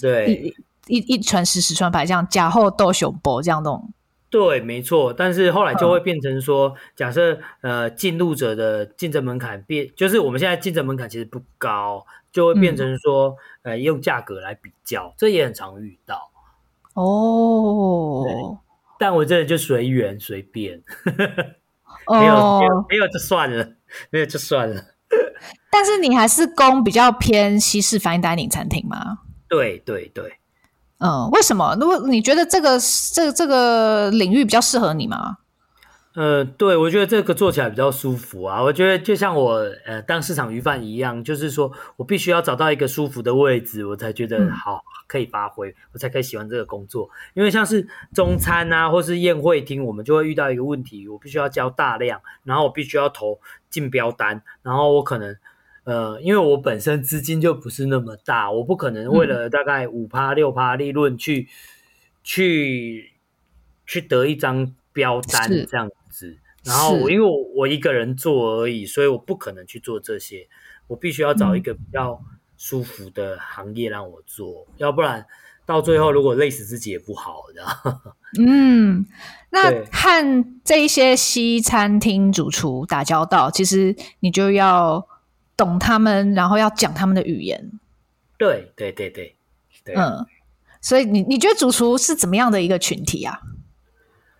[0.00, 0.54] 对。
[0.90, 3.92] 一一传十，十传百，这样假后斗熊博这样弄，
[4.30, 5.12] 对，没错。
[5.12, 16.30] 但是后来就会变成说，嗯、假设呃进入者的竞争门槛变，就是我们现在竞争门槛其实不高，就会变成说，嗯、呃用价格来比较，这也很常遇到。
[16.94, 18.58] 哦，
[18.98, 20.82] 但我这里就随缘随便，
[22.10, 23.72] 没有、哦、没有就算了，
[24.10, 24.82] 没有就算了。
[25.70, 29.20] 但是你还是供比较偏西式 fine dining 餐厅吗？
[29.48, 30.34] 对对对。
[30.98, 31.76] 嗯，为什么？
[31.80, 32.78] 如果你觉得这个
[33.14, 35.38] 这这个领域比较适合你吗？
[36.14, 38.60] 呃，对，我觉得这个做起来比较舒服啊。
[38.60, 47.08] 我觉得就像我呃当市场鱼贩一样，就是说我必须要找到一个舒服的位置，我才觉得好可以发挥，我才可以喜欢这个工作。
[47.34, 53.38] 因为像是中餐啊，或是宴会厅，我们就会遇到一个问题，我必须要交大量，然后我必须要投
[53.70, 55.36] 竞标单，然后我可能。
[55.88, 61.48] 呃，因为我本身资金就不是那么大，我不可能为了大概五趴六趴利润去、嗯、
[62.22, 63.12] 去
[63.86, 66.36] 去得一张标单这样子。
[66.62, 70.46] 然后我因为我我一个人做而已，所以我不可能去做这些。
[70.88, 72.20] 我必须要找一个比较
[72.58, 75.24] 舒服的行业让我做，嗯、要不然
[75.64, 77.64] 到最后如果累死自己也不好的。
[78.38, 79.06] 嗯，
[79.48, 85.08] 那和这一些西餐厅主厨打交道，其实你就要。
[85.58, 87.70] 懂他们，然后要讲他们的语言。
[88.38, 89.36] 对对对对，
[89.84, 90.24] 对嗯，
[90.80, 93.40] 所以你你觉得主厨是怎么样的一个群体啊？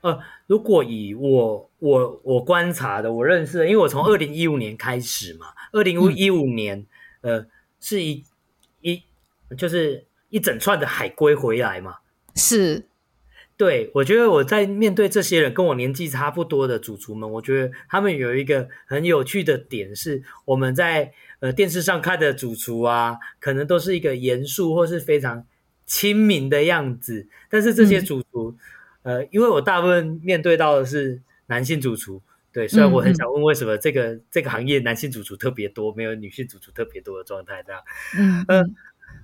[0.00, 6.86] 呃，如果以我我我观察的，我认识的，因为我从二零一五年开始嘛，二零一五年，
[7.22, 7.46] 嗯、呃，
[7.80, 8.24] 是一
[8.80, 9.02] 一
[9.58, 11.96] 就是一整串的海归回来嘛，
[12.36, 12.87] 是。
[13.58, 25.44] 对，我觉得我在面对这些人跟我年纪差不多的主厨们，我觉得他们有一个很有趣的点是，我们在呃电视上看的主厨啊，可能都是一个严肃或是非常
[25.84, 28.54] 亲民的样子，但是这些主厨，
[29.02, 37.82] 嗯、呃，因为我大部分面对到的是男性主厨，对，虽然我很想问为什么这个、嗯、这个行业男性主厨特别多，没有女性主厨特别多的状态这样，
[38.16, 38.64] 嗯，呃，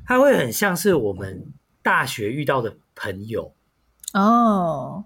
[0.05, 1.47] 他会很像是我们
[1.85, 3.55] 大学遇到的朋友。
[4.14, 5.04] 哦，oh.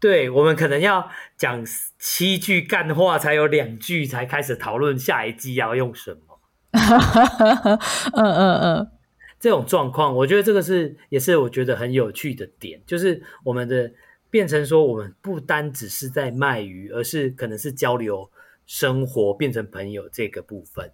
[0.00, 1.64] 对，我们可能要讲
[1.98, 6.38] 七句干话，才有两句才开始讨论下一季要用什么。
[8.14, 8.90] 嗯嗯嗯，
[9.40, 13.90] 这种状况，我觉得这个是也是我觉得很有趣的点，就是我们的
[14.30, 18.30] 变成说，我们不单只是在卖鱼，而是可能是交流
[18.66, 20.92] 生活，变成朋友这个部分。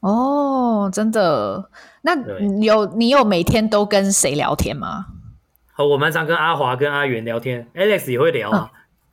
[0.00, 1.70] 哦，真的？
[2.00, 5.04] 那你有你有每天都跟谁聊天吗？
[5.78, 8.70] 哦，我蛮常跟阿华跟阿元聊天，Alex 也会聊啊。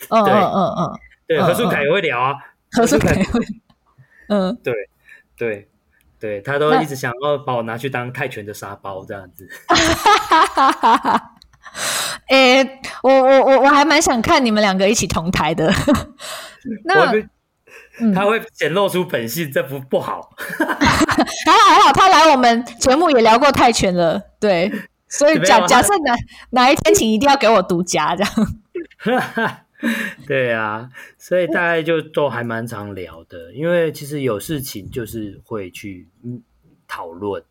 [0.10, 2.36] 嗯嗯嗯嗯，对，何顺凯也会聊啊。
[2.72, 3.40] 何顺凯会，
[4.30, 4.74] 嗯，对
[5.38, 5.70] 对
[6.20, 9.48] 对，他都一直想要把我拿去当泰拳的沙包这样子。
[12.28, 15.72] 哎、欸，我我我我还蛮想看你们两个一起同台的。
[16.84, 17.14] 那
[18.14, 20.32] 他会显露出本性，这不不好。
[21.46, 24.72] 还好还好，他来我们节目也聊过泰拳了，对，
[25.18, 26.16] 所以假假设哪
[26.52, 28.32] 哪一天请一定要给我独家这样。
[30.26, 36.08] 对啊，所以大概就都还蛮常聊的，因为其实有事情就是会去
[36.88, 37.44] 讨论。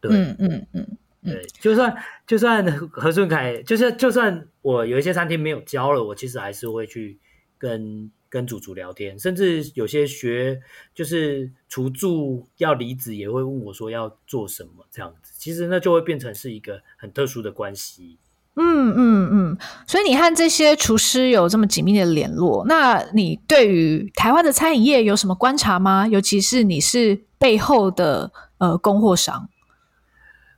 [0.00, 0.98] 对，嗯嗯嗯。
[1.24, 1.96] 对，就算
[2.26, 7.18] 就算何顺凯，就是就算我有一些餐厅没有交了，我其实还是会去
[7.56, 10.60] 跟跟主厨聊天，甚至有些学
[10.92, 15.32] 就是厨助要离职，也会问我说要做什么这样子。
[15.38, 18.18] 其实那就会变成是一个很特殊的关系。
[18.56, 26.08] 嗯嗯嗯，所以你和这些厨师有这么紧密的联络，那你对于台湾的餐饮业有什么观察吗？
[26.08, 29.48] 尤其是你是背后的呃供货商。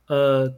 [0.07, 0.51] 呃，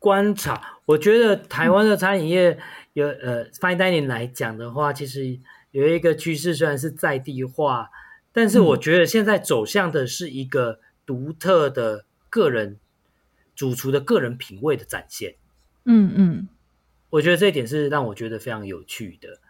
[0.00, 2.58] 观察，我觉得台湾的餐饮业
[2.94, 5.38] 有、嗯、呃，fine dining 来讲的话，其实
[5.80, 7.88] 有一个趋势，虽然是在地化，
[8.32, 12.78] 但是我觉得现在走向的是一个独特的个人
[13.54, 15.34] 主厨的个人品味的展现。
[15.84, 16.48] 嗯嗯，
[17.10, 19.40] 我觉得这一点是让我觉得非常有趣的。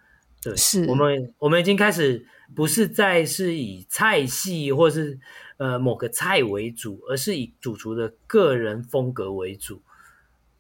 [0.40, 5.18] 对，是我们我们已经开始不是再是以菜系或是。
[5.58, 9.82] 呃，某个菜为主，而是以主厨的个人风格为主。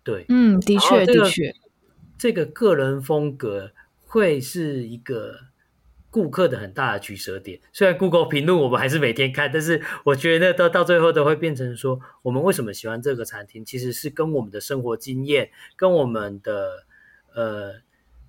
[0.02, 1.54] 对，嗯，的确，这个、的确，
[2.18, 3.70] 这个个人风格
[4.08, 5.38] 会是一个
[6.10, 7.60] 顾客的很大的取舍点。
[7.72, 16.86] 虽然 Google 评论我们还是每天看，但是我觉得到到最后都会变成说，我们为什么喜欢这个餐厅，其实是跟我们的生活经验、跟我们的
[17.34, 17.74] 呃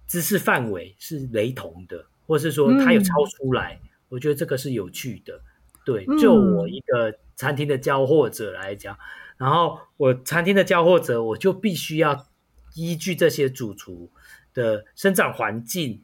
[0.08, 3.80] 知识范围是雷同的，或是说它有超出来。
[3.84, 5.42] 嗯、我觉得这个是有趣的。
[5.86, 9.00] 对，就我一个餐厅的交货者来讲，嗯、
[9.38, 12.28] 然后我餐厅的交货者，我就必须要
[12.76, 14.12] 依据这些主厨
[14.54, 16.04] 的生长环境、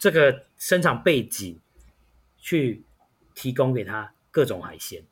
[0.00, 1.58] 这个生长背景，
[2.38, 2.82] 去
[3.34, 5.02] 提供给他各种海鲜。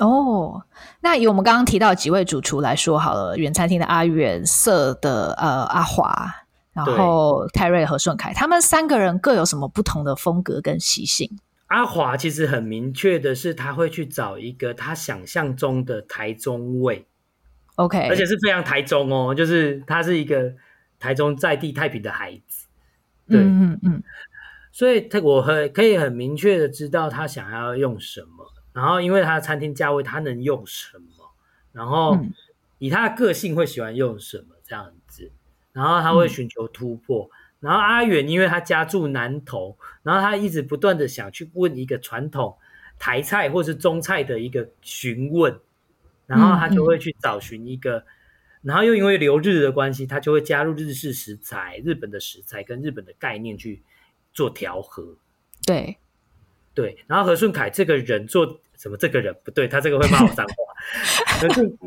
[0.00, 0.64] 哦，
[1.00, 6.34] 那以我们刚刚提到几位主厨来说好了，原餐厅的阿远、色的呃阿华，
[6.72, 11.38] 然后泰瑞和顺凯，他们三个人各有什么不同的风格跟习性？
[11.68, 17.06] 阿华其实很明确的是，他会去找一个他想象中的台中味
[17.76, 20.54] ，OK，而且是非常台中哦，就是他是一个
[20.98, 22.63] 台中在地太平的孩子，
[23.28, 24.02] 对，嗯嗯嗯，
[24.72, 31.30] 所以他我很可以很明确的知道他想要用什么，然后因为他的餐厅价位，他能用什么，
[31.72, 32.18] 然后
[32.78, 35.30] 以他的个性会喜欢用什么这样子，
[35.72, 37.28] 然后他会寻求突破。
[37.32, 42.58] 嗯然后阿远，因为他家住南投，然后他一直不断的想去问一个传统
[42.98, 45.58] 台菜或是中菜的一个询问，
[46.26, 48.04] 然后他就会去找寻一个，
[48.64, 53.82] 然后又因为留日的关系，他就会加入日式食材、日本的食材跟日本的概念去
[54.32, 55.16] 做调和。
[55.66, 55.98] 对，
[56.72, 57.04] 对。
[57.06, 58.96] 然后何顺凯这个人做什么？
[58.96, 60.54] 这个人不对，他这个会骂我脏话。
[61.40, 61.78] 何顺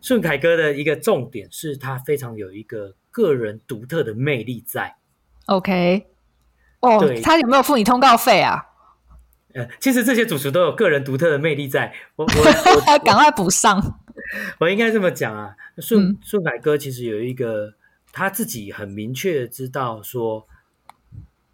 [0.00, 4.96] 顺凯哥的一个重点是他非常有一个个人独特的魅力在。
[5.46, 6.06] OK，
[6.80, 8.66] 哦，对他有没有付你通告费啊？
[9.54, 14.01] 呃，其实这些主厨都有个人独特的魅力在，我我 赶快补上。
[14.60, 17.74] 我应该这么讲啊，顺顺凯哥其实有一个
[18.12, 20.46] 他自己很明确的知道说，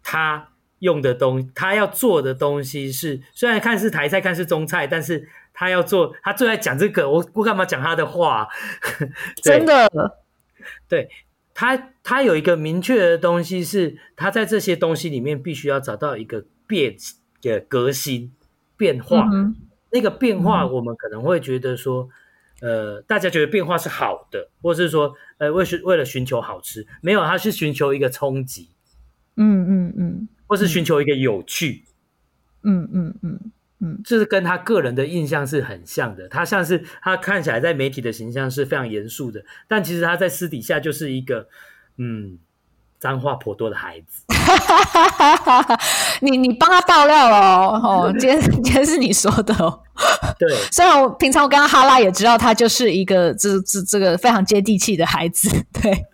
[0.03, 0.49] 他
[0.79, 8.47] 用的东，他要做的东西是虽然看是台菜，看是中菜，但是他要做，他最爱讲这个，我我干嘛讲他的话？
[9.43, 9.89] 真的，
[10.87, 11.09] 对。
[11.51, 16.95] 他他有一个明确的东西，是他在这些东西里面必须要找到一个变
[17.41, 18.31] 的革新
[18.77, 19.27] 变化。
[19.29, 19.57] 嗯、
[19.91, 22.09] 那个变化，我们可能会觉得说，嗯、
[22.61, 28.69] 呃，大家觉得变化是好的，或是说，呃，为为了寻求好吃，没有，他是寻求一个冲击，
[29.35, 31.85] 嗯嗯嗯，或是寻求一个有趣，
[32.63, 33.15] 嗯嗯嗯。
[33.21, 33.51] 嗯嗯
[33.81, 36.27] 嗯，这是跟他个人的印象是很像的。
[36.27, 41.47] 他像是他看起来在媒体的形象是非常严肃的，但其实他在私底下就是一个
[41.95, 42.37] 嗯
[42.97, 44.25] 脏话颇多的孩子。
[46.21, 49.81] 你你帮他爆料了哦，哦，今天今天是你说的哦。
[50.37, 55.49] 对， 虽然我平常我跟他哈拉也知道他就是一个这这这个非常接地气的孩子。
[55.73, 56.05] 对，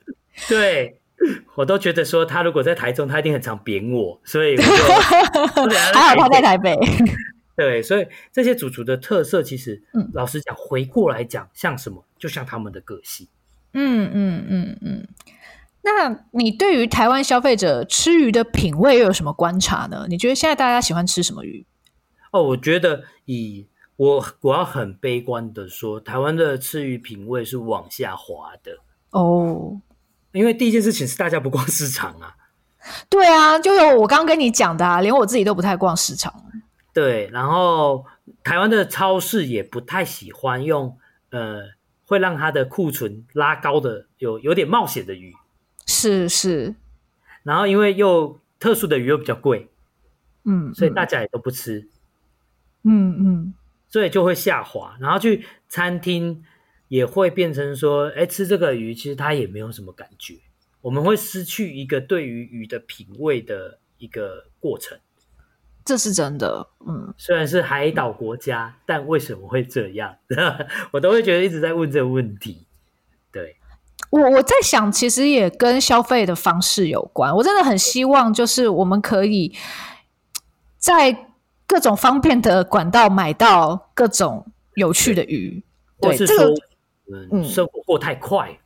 [0.48, 1.00] 对
[1.56, 4.58] 我都觉得说他如果在台中，他一定很常扁我，所以
[5.94, 6.78] 还好他在台北。
[7.56, 13.28] 对，所以这些主厨的特色，其实，嗯，老实讲，回过来讲，像什么，就像他们的个性。
[13.74, 15.08] 嗯嗯嗯嗯。
[15.86, 20.08] 那你对于台湾消费者吃鱼的品味又有什么观察呢？
[20.10, 21.64] 你觉得现在大家喜欢吃什么鱼？
[22.32, 28.80] 哦，我觉得以我我要很悲观的说，台湾的吃鱼品味是往下滑的
[29.12, 29.80] 哦。
[30.32, 32.36] 因为第一件事情是大家不逛市场啊。
[33.08, 36.34] 对啊，就有我刚刚跟你讲的啊，连我自己都不太逛市场。
[36.94, 38.06] 对，然后
[38.44, 40.98] 台湾的超市也不太喜欢用
[41.30, 41.62] 呃，
[42.08, 45.36] 会让它的库存拉高的有有点冒险的鱼。
[45.86, 46.76] 是是。
[47.44, 49.70] 然后因为又特殊的鱼又比较贵，
[50.44, 51.88] 嗯，所以大家也都不吃。
[52.84, 53.54] 嗯嗯。
[53.88, 56.44] 所以就会下滑，然后去餐厅
[56.90, 60.36] 也会变成说，哎，吃这个鱼其实它也没有什么感觉。
[60.82, 64.98] 我们会失去一个对于鱼的品味的一个过程。
[65.86, 70.18] 这是真的，嗯，虽然是海岛国家，嗯、但为什么会这样？
[70.92, 72.65] 我都会觉得一直在问这个问题。
[74.16, 77.36] 对，我我在想，其实也跟消费的方式有关。
[77.36, 79.54] 我真的很希望，就是我们可以
[80.78, 81.28] 在
[81.68, 84.46] 各种方便的管道买到各种
[84.76, 85.64] 有趣的鱼，
[86.00, 86.56] 对是说，这个、
[87.32, 88.60] 嗯，生活过太快，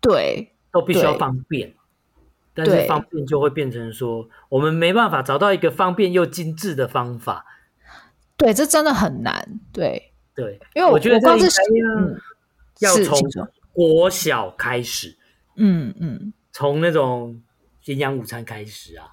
[0.00, 1.74] 对，都必须要方便。
[2.54, 7.46] 但是方便就会变成说，我们没办法找到一个方便又精致的方法。
[8.36, 9.60] 对，这真的很难。
[9.72, 11.46] 对对，因为我，觉得这应该
[12.80, 13.16] 要要从
[13.78, 15.16] 国小开始，
[15.54, 17.40] 嗯嗯，从那种
[17.84, 19.06] 营养午餐开始啊，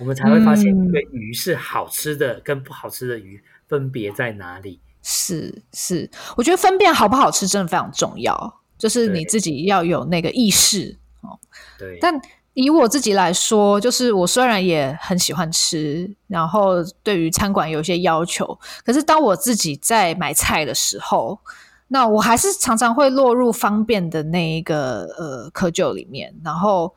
[0.00, 4.80] 我们才会发现一个鱼是好吃的跟不好吃的鱼分别在哪里。
[5.04, 11.38] 是是，我觉得分辨好不好吃真的非常重要，就是你自己要有那个意识哦。
[11.78, 12.20] 对，但。
[12.54, 21.38] 以我自己来说，就是我虽然也很喜欢吃，然后对于餐馆有一些要求，可是当我自己在买菜的时候，
[21.92, 26.32] 那我还是常常会落入方便的那一个呃窠臼里面。
[26.44, 26.94] 然后，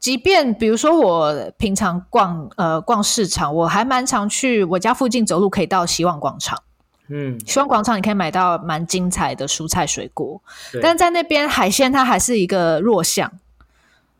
[0.00, 6.60] 即便比如说我平常逛呃逛市场，我还蛮常去我家附近走路可以到希望广场。
[7.08, 10.42] 嗯，希望广场你可以买到蛮精彩的蔬菜水果，
[10.82, 13.32] 但在那边海鲜它还是一个弱项。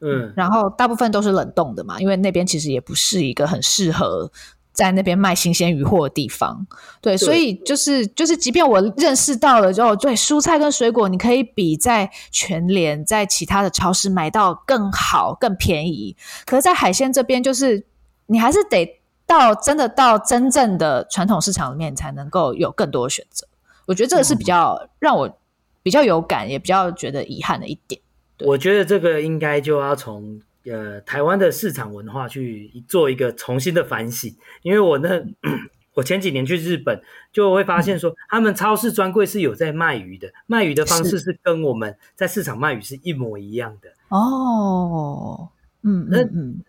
[0.01, 4.31] 嗯，然后大部分都是冷冻的嘛，因为那边其实也不是一个很适合
[4.77, 6.67] 在那边卖新鲜鱼货的地方。
[7.01, 16.15] 对，所以就是就是，即便我认识到了之后，对蔬菜跟水果，你可以比在全联在其他的超市买到更好、更便宜。
[16.45, 17.87] 可是，在海鲜这边，就是
[18.27, 23.49] 你还是得到真的到真正的传统市场里面，才能够有更多的选择。
[23.87, 25.39] 我觉得这个是比较让我
[25.83, 28.01] 比较有感，也比较觉得遗憾的一点。
[28.41, 35.25] 我觉得这个应该就要从呃台湾的市场文化去做一个重新的反省，因为我那
[35.95, 37.03] 我前几年去日本
[37.33, 45.49] 就会发现说，他们超市专柜是有在卖鱼的，卖鱼的方式是跟我们在市场卖鱼是一模一样的哦。
[45.83, 46.19] 嗯，那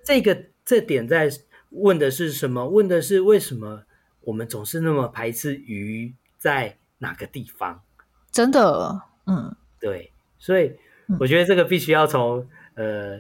[0.03, 1.29] 这个这点在
[1.71, 2.67] 问的是什么？
[2.67, 3.83] 问的是为什么
[4.21, 7.81] 我们总是那么排斥鱼在哪个地方？
[8.31, 10.73] 真的，嗯，对，所以。
[11.21, 12.45] 我觉得这个必须要从
[12.75, 13.17] 呃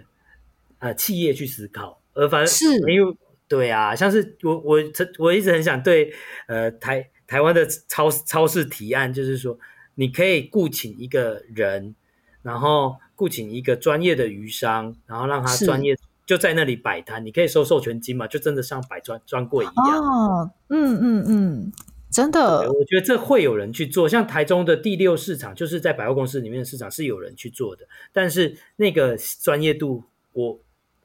[0.79, 3.17] 呃企业去思考，而反正是因为
[3.47, 4.77] 对啊，像是我我
[5.19, 6.13] 我一直很想对
[6.47, 9.57] 呃台台湾的超超市提案，就是说
[9.95, 11.95] 你可以雇请一个人，
[12.41, 20.03] 然后雇请一个专业的鱼商，然后让他专业就在那里摆摊，你可以收授权金嘛，就真的像摆专专柜一样。
[20.03, 21.71] 哦，嗯嗯嗯。
[22.09, 24.07] 真的，我觉得这会有人去做。
[24.07, 30.01] 像台中的第六市场，就是在百货公司里面的市场是有人去做的，但是那个专业度
[30.31, 30.57] 我，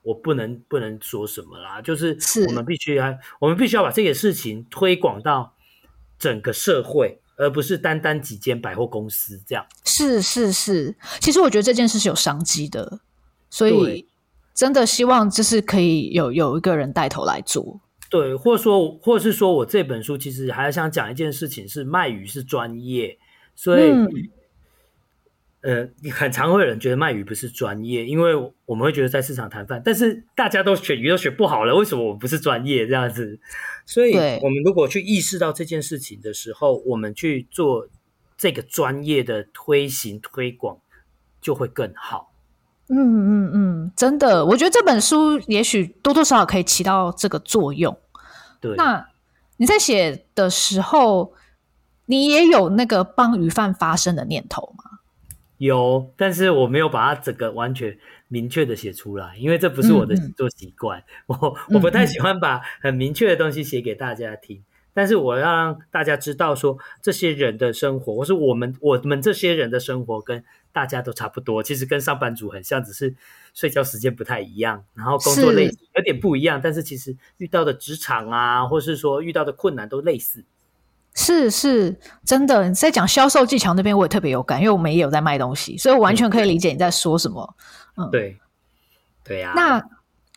[0.03, 1.81] 我我不能不能说什么啦。
[1.81, 2.17] 就是
[2.49, 5.55] 我们必须要，我们必须要把这个事情推广到
[6.19, 9.67] 整个社会，而不是单单几间百货公司这样。
[9.85, 13.01] 是是是，其实我觉得这件事是有商机的，
[13.51, 14.07] 所以
[14.55, 17.81] 真的希望就是可以有有一个人带头来做。
[18.11, 23.19] 对，或者说，或者是说我这本书其实还想讲一件事情，是卖鱼是专业，
[23.57, 24.11] 所以，嗯、
[25.63, 28.35] 呃，很常会有人觉得卖鱼不是专业，因为
[28.67, 33.39] 我们会觉得在市场谈饭，但是大家都选鱼都选不好了，为什么我不是专业这样子？
[33.87, 37.87] 所以，我们如果去意识到这件事情的时候，我们去做
[38.37, 40.79] 这个专业的推行推广，
[41.41, 42.33] 就会更好。
[42.89, 47.97] 嗯嗯嗯，真的，我觉得这本书也许多多少少可以起到这个作用。
[48.61, 49.09] 对，那
[49.57, 51.33] 你在写的时候，
[52.07, 54.92] 你也有那个帮鱼贩发声的念头吗？
[55.59, 57.99] 有，但是我没有把它整个完全
[58.29, 60.99] 明确的写出来，因为这不是我的写作习惯。
[61.01, 64.63] 嗯 嗯我我不太喜欢把很明确的东西写给大家听。
[64.95, 71.63] 但是我要让大家知道说，这些人的生活，或是我们我们这些人的生活，跟大家都差不多。
[71.63, 73.15] 其实跟上班族很像，只是
[73.55, 80.45] 睡觉时间不太一样，然后工作类型有点不一样，但是其实遇到的职场啊，或是说遇到的困难都类似。
[81.15, 82.69] 是是，真的。
[82.69, 87.55] 你在讲销售技巧那边，我也特别有感，因为我们也有在卖东西，所以我完全可以理解你在说什么。
[87.97, 88.39] 嗯，对，
[89.23, 89.55] 对呀、啊。
[89.55, 89.85] 那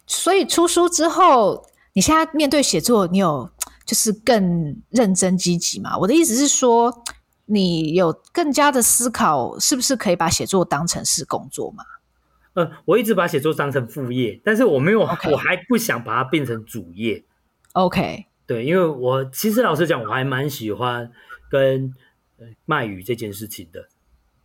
[0.05, 3.49] 所以出书之后，你现在面对写作，你有
[3.85, 5.97] 就是更认真积极嘛？
[5.97, 7.03] 我的意思是说，
[7.45, 11.85] 你有更加的思考，是不是可以把写作当成是工作嘛？
[12.55, 17.23] 嗯，我一直把写作当成副业，但是我没有.我还不想把它变成主业。
[17.73, 18.25] OK。
[18.47, 21.11] 对，因为我其实老实讲，我还蛮喜欢
[21.49, 21.93] 跟
[22.65, 23.87] 卖鱼这件事情的。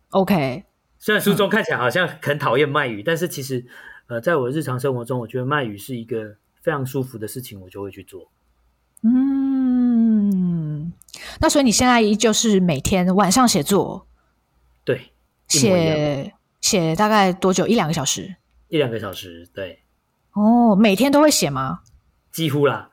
[0.09, 0.63] OK，
[0.97, 3.65] 虽然书中看起来好像很讨厌卖鱼，嗯、但是其实，
[4.07, 8.31] 呃，在我日常生活中，我觉得卖鱼是一个非常舒服的事情，我就会去做。
[9.03, 10.93] 嗯，
[11.39, 14.05] 那所以你现在依旧是每天晚上写作？
[14.83, 15.11] 对，
[15.47, 17.65] 写写大概多久？
[17.65, 18.35] 一两个小时？
[18.67, 19.79] 一两个小时，对。
[20.33, 21.79] 哦，每天都会写吗？
[22.31, 22.90] 几乎啦。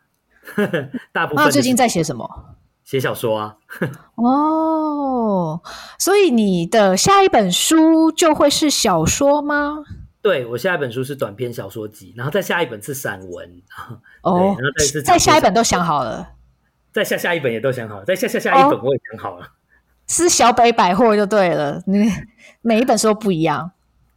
[1.13, 1.45] 大部分。
[1.45, 2.57] 那最近在写什么？
[2.85, 3.57] 写小说啊。
[4.17, 5.61] 哦，
[5.99, 9.85] 所以你的下一本书就会是小说吗？
[10.21, 13.63] 对，我下一本书是短篇小说集，然后再下一本是散文。
[14.23, 16.31] 哦，然后再是再下一本都想好了，
[16.93, 19.45] 再下下一本也都想好了，再下下下一本我也想好了。
[19.45, 19.49] 哦，
[20.09, 22.11] 是小北百货就对了，你
[22.63, 23.71] 每一本书都不一样。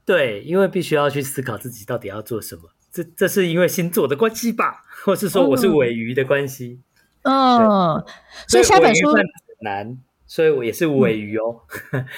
[0.04, 2.64] 对，因为必须要去思考自己到底要做什么。
[2.92, 6.82] 这这是因为星座的关系吧，或是说我是尾鱼的关系？
[7.24, 8.04] 嗯，
[8.48, 9.24] 所以下本书很
[9.62, 11.62] 难，所以我也是尾鱼哦。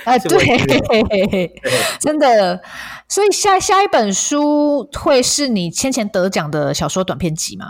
[0.05, 1.61] 哎， 对，
[1.99, 2.61] 真的。
[3.09, 7.65] 所以下下一本书会是你先前得奖的小说短篇集吗？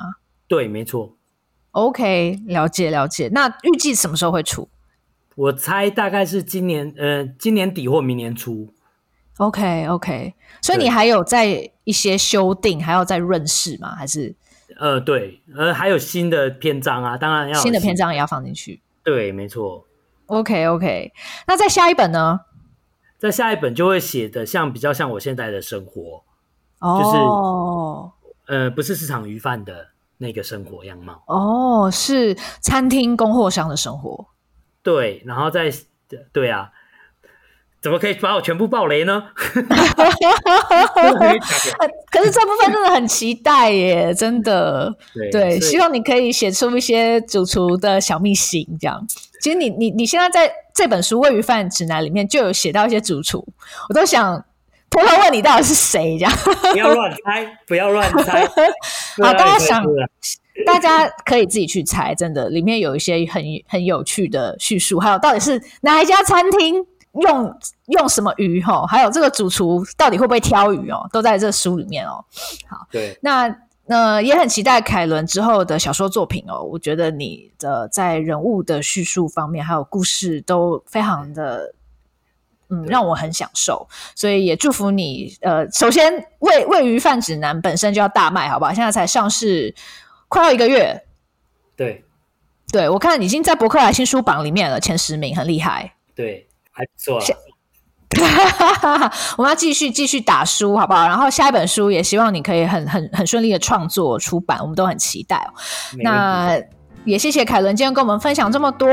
[0.47, 1.17] 对，没错。
[1.71, 3.29] OK，了解了解。
[3.33, 4.69] 那预计什么时候会出？
[5.35, 8.71] 我猜大概是今年，呃，今年底或明年初。
[9.37, 13.95] OK OK，所以你还有在一些修订，还要再润饰吗？
[13.95, 14.35] 还是？
[14.79, 18.81] 呃，对，呃，还有新的篇章啊，当然要新，新的篇章也要放进去。
[19.03, 19.85] 对，没错。
[20.27, 21.11] OK OK，
[21.47, 22.41] 那在下一本呢？
[23.17, 26.23] 在下一本就会写的像比较像我现在的生活，
[26.79, 28.13] 哦、
[28.47, 31.23] 就是呃，不是市场鱼贩的那个生活样貌。
[31.27, 34.27] 哦，是餐厅供货商的生活。
[34.81, 35.71] 对，然后再
[36.31, 36.71] 对啊。
[37.83, 39.21] 怎么可以把我全部爆雷呢？
[42.09, 44.95] 可是这部分真的很期待耶，真的。
[45.13, 49.05] 对，对，希望你可以写出一些主厨的小秘辛，这样。
[49.41, 53.45] 其实你你你现在在这本书《鮪鱼饭指南》里面就有写到一些主厨，
[53.89, 54.45] 我都想
[54.89, 56.33] 偷偷问你到底是谁，这样。
[56.71, 58.47] 不要乱猜， 不要乱猜。
[59.21, 59.83] 好，大家想，
[60.65, 66.85] 大家可以自己去猜，真的，里面有一些很很有趣的叙述，还有到底是哪一家餐厅。
[67.21, 68.85] 用用什么鱼哈？
[68.87, 71.07] 还有这个主厨到底会不会挑鱼哦？
[71.11, 72.25] 都在这书里面哦。
[72.67, 73.55] 好，对，那
[73.87, 76.63] 呃也很期待凯伦之后的小说作品哦。
[76.63, 81.75] 我觉得你的在人物的叙述方面，还有故事都非常的
[82.69, 83.87] 嗯，让我很享受。
[84.15, 85.37] 所以也祝福你。
[85.41, 88.73] 呃，首先《鮪鮪鱼饭指南》本身就要大卖，好不好？
[88.73, 89.75] 现在才上市
[90.27, 90.99] 快要一个月。
[91.75, 92.03] 对，
[92.71, 95.93] 对我看已经在博客来新书榜里面了，前十名，很厉害。
[96.15, 96.47] 对。
[96.73, 97.21] 还不错，
[99.37, 101.07] 我们要继续继续打书，好不好？
[101.07, 105.47] 然后下一本书也希望你可以很很很顺利的创作出版，我们都很期待。
[105.99, 106.59] 那
[107.05, 108.87] 也谢谢凯伦今天跟我们分享这么多，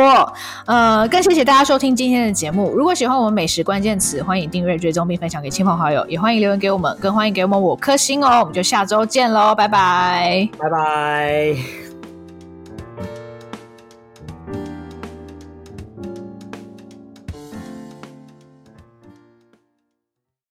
[0.67, 2.73] 呃，更谢谢大家收听今天的节目。
[2.75, 8.41] 如果喜欢我们美食关键词，欢迎订阅、追踪并分享给亲朋好友，也欢迎留言给我们，更欢迎给我们五颗星哦。
[8.41, 11.90] 我们就下周见喽，拜拜，拜拜。